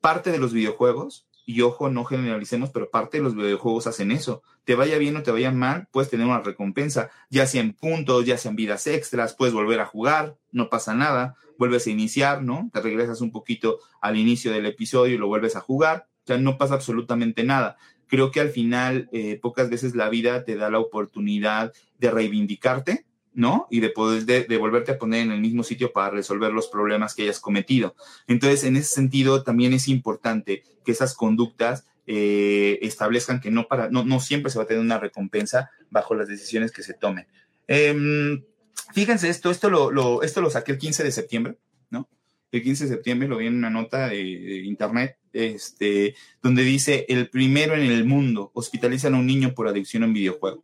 [0.00, 4.42] Parte de los videojuegos y ojo, no generalicemos, pero parte de los videojuegos hacen eso.
[4.64, 8.24] Te vaya bien o te vaya mal, puedes tener una recompensa, ya sea en puntos,
[8.24, 12.42] ya sea en vidas extras, puedes volver a jugar, no pasa nada, vuelves a iniciar,
[12.42, 12.70] ¿no?
[12.72, 16.56] Te regresas un poquito al inicio del episodio y lo vuelves a jugar, ya no
[16.56, 17.76] pasa absolutamente nada.
[18.06, 23.06] Creo que al final, eh, pocas veces la vida te da la oportunidad de reivindicarte,
[23.34, 23.66] ¿no?
[23.70, 27.14] Y de poder de, volverte a poner en el mismo sitio para resolver los problemas
[27.14, 27.94] que hayas cometido.
[28.26, 33.90] Entonces, en ese sentido, también es importante que esas conductas eh, establezcan que no, para,
[33.90, 37.26] no, no siempre se va a tener una recompensa bajo las decisiones que se tomen.
[37.66, 38.44] Em,
[38.92, 41.58] fíjense esto, esto lo, esto lo saqué el 15 de septiembre,
[41.90, 42.08] ¿no?
[42.52, 44.20] El 15 de septiembre lo vi en una nota de,
[44.64, 50.04] internet, este, donde dice, el primero en el mundo hospitalizan a un niño por adicción
[50.04, 50.62] a un videojuego.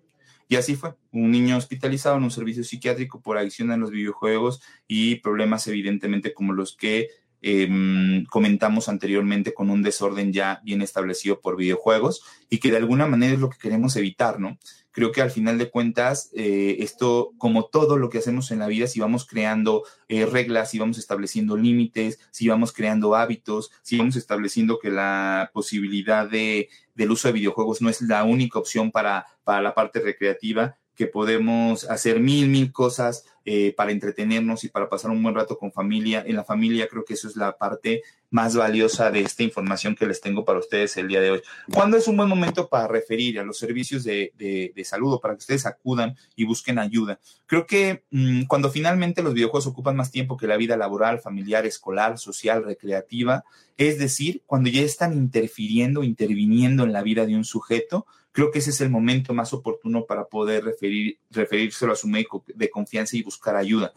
[0.51, 4.61] Y así fue, un niño hospitalizado en un servicio psiquiátrico por adicción a los videojuegos
[4.87, 7.09] y problemas evidentemente como los que
[7.43, 13.07] Em, comentamos anteriormente con un desorden ya bien establecido por videojuegos y que de alguna
[13.07, 14.59] manera es lo que queremos evitar, ¿no?
[14.93, 18.67] Creo que al final de cuentas, eh, esto, como todo lo que hacemos en la
[18.67, 23.99] vida, si vamos creando eh, reglas, si vamos estableciendo límites, si vamos creando hábitos, si
[23.99, 28.91] vamos estableciendo que la posibilidad de, del uso de videojuegos no es la única opción
[28.91, 34.69] para, para la parte recreativa, que podemos hacer mil, mil cosas eh, para entretenernos y
[34.69, 36.23] para pasar un buen rato con familia.
[36.27, 40.07] En la familia creo que eso es la parte más valiosa de esta información que
[40.07, 41.43] les tengo para ustedes el día de hoy.
[41.73, 45.35] ¿Cuándo es un buen momento para referir a los servicios de, de, salud o para
[45.35, 47.19] que ustedes acudan y busquen ayuda?
[47.47, 51.67] Creo que mm, cuando finalmente los videojuegos ocupan más tiempo que la vida laboral, familiar,
[51.67, 53.45] escolar, social, recreativa,
[53.77, 58.61] es decir, cuando ya están interfiriendo, interviniendo en la vida de un sujeto, creo que
[58.61, 63.17] ese es el momento más oportuno para poder referir, referírselo a su médico de confianza
[63.17, 63.93] y buscar ayuda.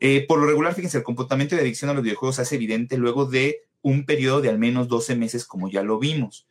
[0.00, 2.96] Eh, por lo regular, fíjense, el comportamiento de adicción a los videojuegos se hace evidente
[2.96, 6.46] luego de un periodo de al menos 12 meses, como ya lo vimos.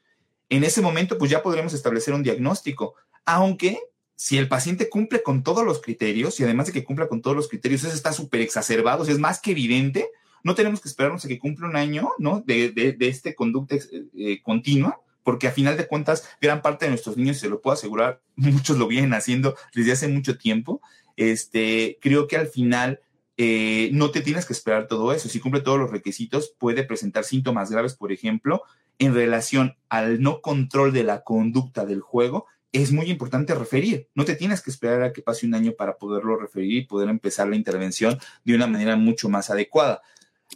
[0.49, 3.79] En ese momento, pues ya podremos establecer un diagnóstico, aunque
[4.15, 7.35] si el paciente cumple con todos los criterios y además de que cumpla con todos
[7.35, 10.09] los criterios, eso está súper exacerbado, es más que evidente,
[10.43, 12.41] no tenemos que esperarnos a que cumpla un año, ¿no?
[12.45, 17.17] De, de, este conducta eh, continua porque a final de cuentas, gran parte de nuestros
[17.17, 20.79] niños, se lo puedo asegurar, muchos lo vienen haciendo desde hace mucho tiempo.
[21.17, 23.01] Este, creo que al final
[23.37, 25.29] eh, no te tienes que esperar todo eso.
[25.29, 28.63] Si cumple todos los requisitos, puede presentar síntomas graves, por ejemplo,
[28.97, 32.47] en relación al no control de la conducta del juego.
[32.71, 34.09] Es muy importante referir.
[34.15, 37.09] No te tienes que esperar a que pase un año para poderlo referir y poder
[37.09, 40.01] empezar la intervención de una manera mucho más adecuada.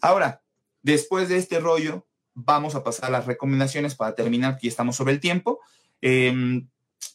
[0.01, 0.41] Ahora,
[0.81, 5.13] después de este rollo, vamos a pasar a las recomendaciones para terminar, aquí estamos sobre
[5.13, 5.59] el tiempo.
[6.01, 6.67] Em,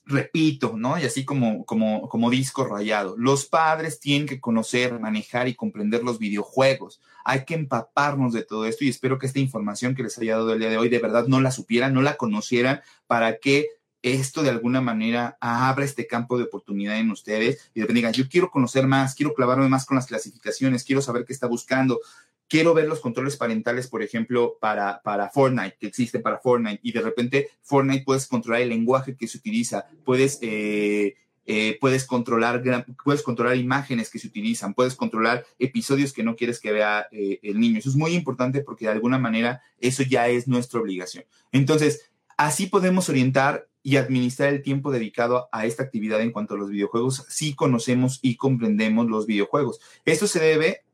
[0.05, 0.99] repito, ¿no?
[0.99, 6.05] Y así como, como, como disco rayado, los padres tienen que conocer, manejar y comprender
[6.05, 7.01] los videojuegos.
[7.25, 10.53] Hay que empaparnos de todo esto y espero que esta información que les haya dado
[10.53, 13.67] el día de hoy de verdad no la supieran, no la conocieran para que
[14.03, 18.51] esto de alguna manera abra este campo de oportunidad en ustedes y digan, yo quiero
[18.51, 22.01] conocer más, quiero clavarme más con las clasificaciones, quiero saber qué está buscando,
[22.49, 26.93] quiero ver los controles parentales, por ejemplo, para, para Fortnite, que existen para Fortnite, y
[26.93, 31.17] de repente Fortnite puedes controlar el lenguaje que se utiliza, puedes, eh,
[31.47, 32.63] eh, puedes, controlar,
[33.05, 37.39] puedes controlar imágenes que se utilizan, puedes controlar episodios que no quieres que vea eh,
[37.43, 37.79] el niño.
[37.79, 41.25] Eso es muy importante porque de alguna manera eso ya es nuestra obligación.
[41.53, 46.57] Entonces, así podemos orientar y administrar el tiempo dedicado a esta actividad en cuanto a
[46.57, 49.81] los videojuegos si conocemos y comprendemos los videojuegos.
[50.05, 50.86] Esto se debe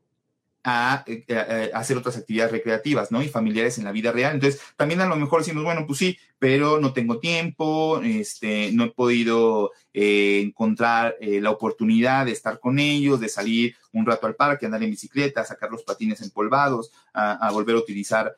[0.65, 1.25] eh,
[1.73, 3.21] a, hacer otras actividades recreativas, ¿no?
[3.21, 4.33] Y familiares en la vida real.
[4.33, 8.85] Entonces, también a lo mejor decimos, bueno, pues sí, pero no tengo tiempo, este, no
[8.85, 14.25] he podido eh, encontrar eh, la oportunidad de estar con ellos, de salir un rato
[14.25, 18.35] al parque, andar en bicicleta, sacar los patines empolvados, a, volver a utilizar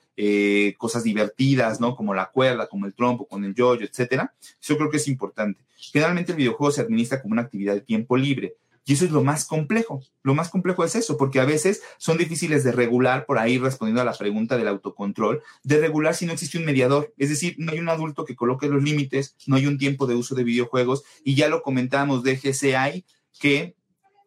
[0.77, 1.95] cosas divertidas, ¿no?
[1.95, 4.33] Como la cuerda, como el trompo, con el yoyo, etcétera.
[4.61, 5.61] Eso creo que es importante.
[5.77, 8.55] Generalmente el videojuego se administra como una actividad de tiempo libre
[8.85, 10.01] y eso es lo más complejo.
[10.21, 14.01] Lo más complejo es eso, porque a veces son difíciles de regular, por ahí respondiendo
[14.01, 17.13] a la pregunta del autocontrol, de regular si no existe un mediador.
[17.17, 20.15] Es decir, no hay un adulto que coloque los límites, no hay un tiempo de
[20.15, 21.03] uso de videojuegos.
[21.23, 23.05] Y ya lo comentamos de GCI,
[23.39, 23.75] que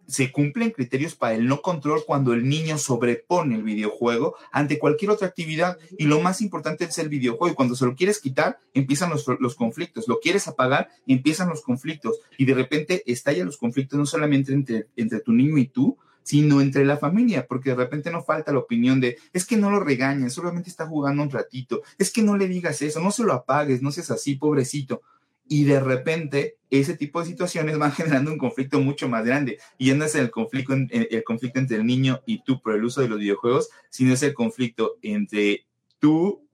[0.09, 5.11] se cumplen criterios para el no control cuando el niño sobrepone el videojuego ante cualquier
[5.11, 7.55] otra actividad y lo más importante es el videojuego.
[7.55, 10.09] Cuando se lo quieres quitar, empiezan los, los conflictos.
[10.09, 14.87] Lo quieres apagar, empiezan los conflictos y de repente estallan los conflictos no solamente entre,
[14.97, 18.59] entre tu niño y tú, sino entre la familia, porque de repente no falta la
[18.59, 22.37] opinión de, es que no lo regañes, solamente está jugando un ratito, es que no
[22.37, 25.01] le digas eso, no se lo apagues, no seas así, pobrecito
[25.49, 29.93] y de repente ese tipo de situaciones van generando un conflicto mucho más grande y
[29.93, 33.09] no es el conflicto, el conflicto entre el niño y tú por el uso de
[33.09, 35.67] los videojuegos, sino es el conflicto entre
[35.99, 36.47] tú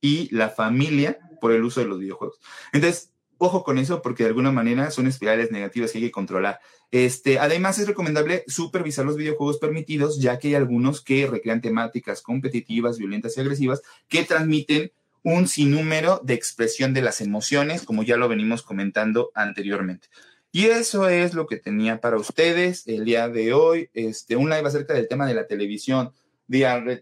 [0.00, 2.38] y la familia por el uso de los videojuegos.
[2.72, 6.60] Entonces, ojo con eso porque de alguna manera son espirales negativas que hay que controlar.
[6.90, 12.20] Este, además, es recomendable supervisar los videojuegos permitidos, ya que hay algunos que recrean temáticas
[12.20, 14.92] competitivas, violentas y agresivas que transmiten
[15.22, 20.08] un sinnúmero de expresión de las emociones, como ya lo venimos comentando anteriormente.
[20.52, 23.88] Y eso es lo que tenía para ustedes el día de hoy.
[23.94, 26.12] Este, un live acerca del tema de la televisión.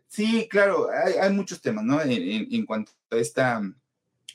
[0.09, 2.03] Sí, claro, hay, muchos temas, ¿no?
[2.03, 3.63] En, cuanto a esta,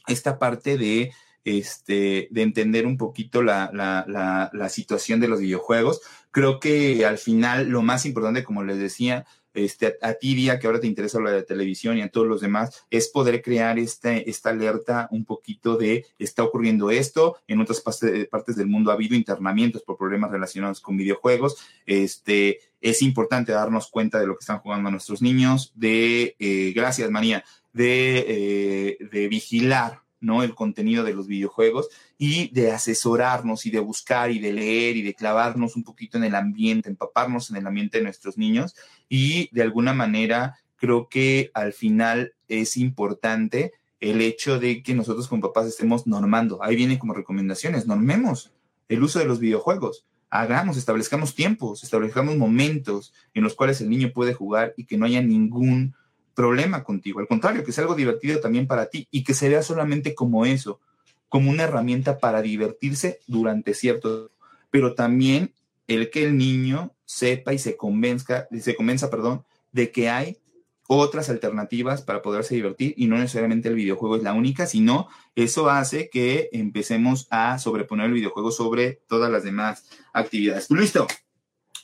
[0.08, 1.12] esta parte de,
[1.44, 6.02] este, de entender un poquito la, la situación de los videojuegos.
[6.32, 10.68] Creo que al final lo más importante, como les decía, este, a, ti, día que
[10.68, 14.30] ahora te interesa la de televisión y a todos los demás, es poder crear este,
[14.30, 19.16] esta alerta un poquito de está ocurriendo esto, en otras partes del mundo ha habido
[19.16, 24.60] internamientos por problemas relacionados con videojuegos, este, es importante darnos cuenta de lo que están
[24.60, 30.42] jugando nuestros niños, de, eh, gracias María, de, eh, de vigilar ¿no?
[30.42, 35.02] El contenido de los videojuegos y de asesorarnos y de buscar y de leer y
[35.02, 38.76] de clavarnos un poquito en el ambiente, empaparnos en el ambiente de nuestros niños
[39.10, 45.28] y de alguna manera creo que al final es importante el hecho de que nosotros
[45.28, 46.62] como papás estemos normando.
[46.64, 48.52] Ahí viene como recomendaciones, normemos
[48.90, 50.06] el uso de los videojuegos.
[50.30, 55.06] Hagamos, establezcamos tiempos, establezcamos momentos en los cuales el niño puede jugar y que no
[55.06, 55.96] haya ningún
[56.34, 57.20] problema contigo.
[57.20, 60.46] Al contrario, que sea algo divertido también para ti y que se vea solamente como
[60.46, 60.80] eso,
[61.30, 64.32] como una herramienta para divertirse durante cierto
[64.74, 65.54] pero también
[65.88, 70.40] el que el niño sepa y se convenzca, se convenza, perdón, de que hay
[70.88, 75.70] otras alternativas para poderse divertir y no necesariamente el videojuego es la única, sino eso
[75.70, 80.72] hace que empecemos a sobreponer el videojuego sobre todas las demás actividades.
[80.72, 81.06] Listo.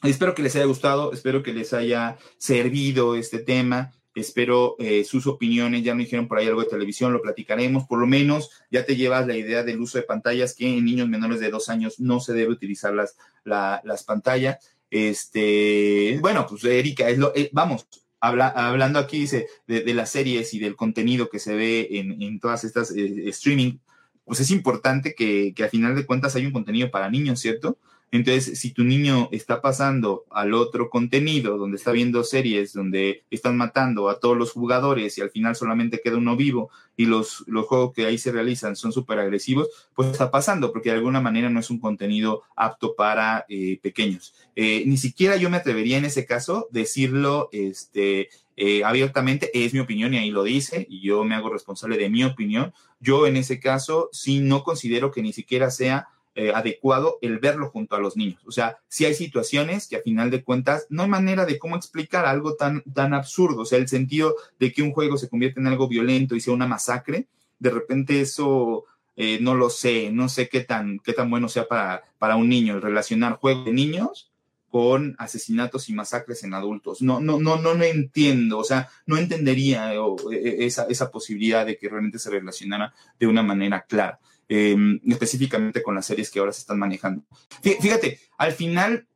[0.02, 3.92] Espero que les haya gustado, espero que les haya servido este tema.
[4.20, 8.00] Espero eh, sus opiniones, ya me dijeron por ahí algo de televisión, lo platicaremos, por
[8.00, 11.40] lo menos ya te llevas la idea del uso de pantallas, que en niños menores
[11.40, 13.16] de dos años no se debe utilizar las,
[13.46, 14.58] las pantallas.
[14.90, 17.88] Este, bueno, pues Erika, es lo, eh, vamos,
[18.20, 22.64] habla, hablando aquí dice de, las series y del contenido que se ve en, todas
[22.64, 23.78] estas eh, streaming,
[24.26, 27.78] pues es importante que, que a final de cuentas hay un contenido para niños, ¿cierto?
[28.12, 33.56] Entonces, si tu niño está pasando al otro contenido, donde está viendo series, donde están
[33.56, 37.66] matando a todos los jugadores y al final solamente queda uno vivo y los, los
[37.68, 41.50] juegos que ahí se realizan son súper agresivos, pues está pasando, porque de alguna manera
[41.50, 44.34] no es un contenido apto para eh, pequeños.
[44.56, 49.80] Eh, ni siquiera yo me atrevería en ese caso decirlo este, eh, abiertamente, es mi
[49.80, 52.74] opinión y ahí lo dice, y yo me hago responsable de mi opinión.
[53.00, 56.10] Yo en ese caso sí no considero que ni siquiera sea
[56.42, 58.40] eh, adecuado el verlo junto a los niños.
[58.46, 61.76] O sea, si hay situaciones que a final de cuentas no hay manera de cómo
[61.76, 65.60] explicar algo tan, tan absurdo, o sea, el sentido de que un juego se convierte
[65.60, 67.28] en algo violento y sea una masacre,
[67.60, 68.86] de repente eso
[69.18, 72.48] eh, no lo sé, no sé qué tan, qué tan bueno sea para, para un
[72.48, 74.32] niño el relacionar juegos de niños
[74.70, 77.02] con asesinatos y masacres en adultos.
[77.02, 81.78] No, no, no, no, no entiendo, o sea, no entendería eh, esa, esa posibilidad de
[81.78, 84.22] que realmente se relacionara de una manera clara.
[84.52, 87.22] Em, específicamente con las series que ahora se están manejando.
[87.62, 89.08] Fíjate, al final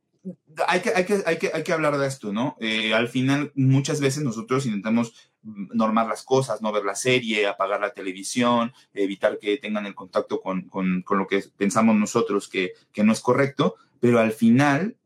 [0.68, 2.56] hay que, hay que, hay que, hay que hablar de esto, ¿no?
[2.60, 5.12] Eh, al final, muchas veces nosotros intentamos
[5.42, 10.40] normar las cosas, no ver la serie, apagar la televisión, evitar que tengan el contacto
[10.40, 14.96] con, con, con lo que pensamos nosotros que, que, no es correcto, pero al final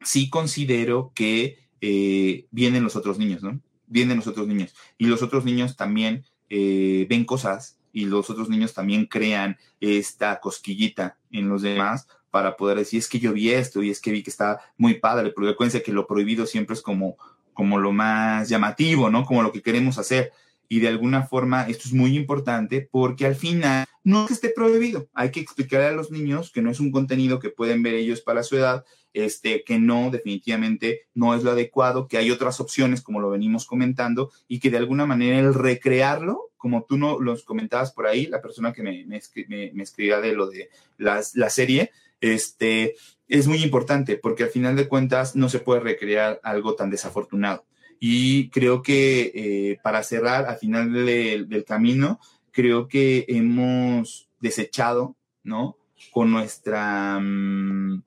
[0.00, 3.60] sí considero que eh, vienen los otros niños, ¿no?
[3.86, 4.74] Vienen los otros niños.
[4.98, 10.40] Y los otros niños también eh, ven cosas y los otros niños también crean esta
[10.40, 14.10] cosquillita en los demás para poder decir, es que yo vi esto y es que
[14.10, 17.16] vi que está muy padre, porque acuérdense que lo prohibido siempre es como,
[17.52, 19.26] como lo más llamativo, ¿no?
[19.26, 20.32] Como lo que queremos hacer.
[20.72, 24.48] Y de alguna forma esto es muy importante porque al final no es que esté
[24.48, 27.92] prohibido, hay que explicarle a los niños que no es un contenido que pueden ver
[27.92, 32.58] ellos para su edad, este, que no, definitivamente no es lo adecuado, que hay otras
[32.58, 37.20] opciones como lo venimos comentando y que de alguna manera el recrearlo como tú no
[37.20, 41.90] los comentabas por ahí, la persona que me, me, escribía de lo de la serie,
[42.22, 42.94] este,
[43.28, 47.66] es muy importante porque al final de cuentas no se puede recrear algo tan desafortunado.
[48.04, 52.18] Y creo que eh, para cerrar, al final del camino,
[52.50, 55.76] creo que hemos desechado, ¿no?
[56.10, 58.02] Con nuestra mm,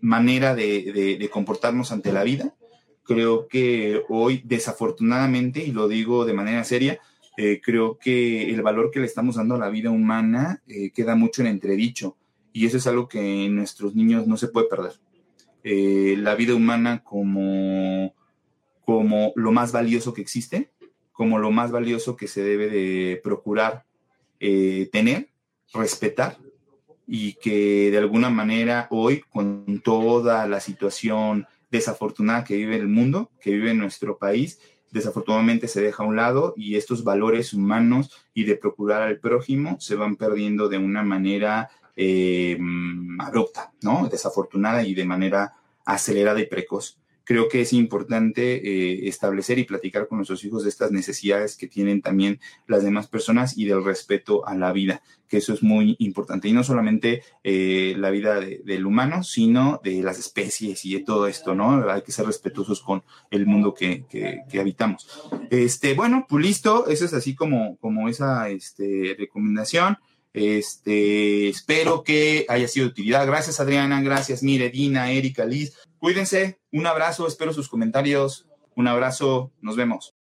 [0.00, 2.56] manera de, de comportarnos ante la vida.
[3.04, 6.98] Creo que hoy, desafortunadamente, y lo digo de manera seria,
[7.36, 11.16] eh, creo que el valor que le estamos dando a la vida humana eh, queda
[11.16, 12.16] mucho en entredicho
[12.52, 14.92] y eso es algo que en nuestros niños no se puede perder.
[15.62, 18.14] Eh, la vida humana como,
[18.86, 20.70] como lo más valioso que existe,
[21.12, 23.84] como lo más valioso que se debe de procurar
[24.38, 25.28] tener,
[25.74, 26.38] respetar
[27.06, 33.30] y que de alguna manera hoy con toda la situación desafortunada que vive el mundo,
[33.40, 34.60] que vive nuestro país,
[34.90, 39.76] desafortunadamente se deja a un lado y estos valores humanos y de procurar al prójimo
[39.80, 42.58] se van perdiendo de una manera eh,
[43.18, 44.08] abrupta, ¿no?
[44.08, 46.98] Desafortunada y de manera acelerada y precoz.
[47.26, 51.66] Creo que es importante eh, establecer y platicar con nuestros hijos de estas necesidades que
[51.66, 55.96] tienen también las demás personas y del respeto a la vida, que eso es muy
[55.98, 56.48] importante.
[56.48, 61.26] Y no solamente eh, la vida del humano, sino de las especies y de todo
[61.26, 61.90] esto, ¿no?
[61.90, 63.02] Hay que ser respetuosos con
[63.32, 65.08] el mundo que, que, habitamos.
[65.50, 69.98] Este, bueno, pues listo, eso es así como, como esa este, recomendación.
[70.32, 73.26] Este, espero que haya sido de utilidad.
[73.26, 74.00] Gracias, Adriana.
[74.00, 75.74] Gracias, Mire, Dina, Erika, Liz.
[76.06, 76.60] Cuídense.
[76.70, 77.26] Un abrazo.
[77.26, 78.46] Espero sus comentarios.
[78.76, 79.50] Un abrazo.
[79.60, 80.14] Nos vemos.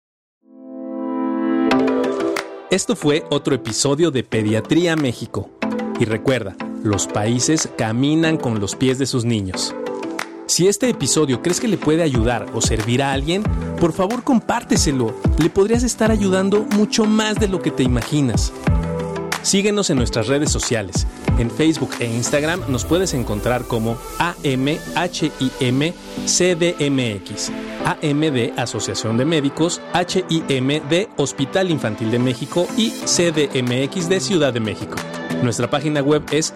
[2.72, 5.52] Esto fue otro episodio de Pediatría México.
[6.00, 9.76] Y recuerda, los países caminan con los pies de sus niños.
[10.48, 13.44] Si este episodio crees que le puede ayudar o servir a alguien,
[13.80, 15.14] por favor compárteselo.
[15.38, 18.52] Le podrías estar ayudando mucho más de lo que te imaginas.
[19.46, 21.06] Síguenos en nuestras redes sociales.
[21.38, 24.72] En Facebook e Instagram nos puedes encontrar como AMHIMCDMX,
[27.86, 34.52] AM de Asociación de Médicos, HIM de Hospital Infantil de México y CDMX de Ciudad
[34.52, 34.96] de México.
[35.44, 36.56] Nuestra página web es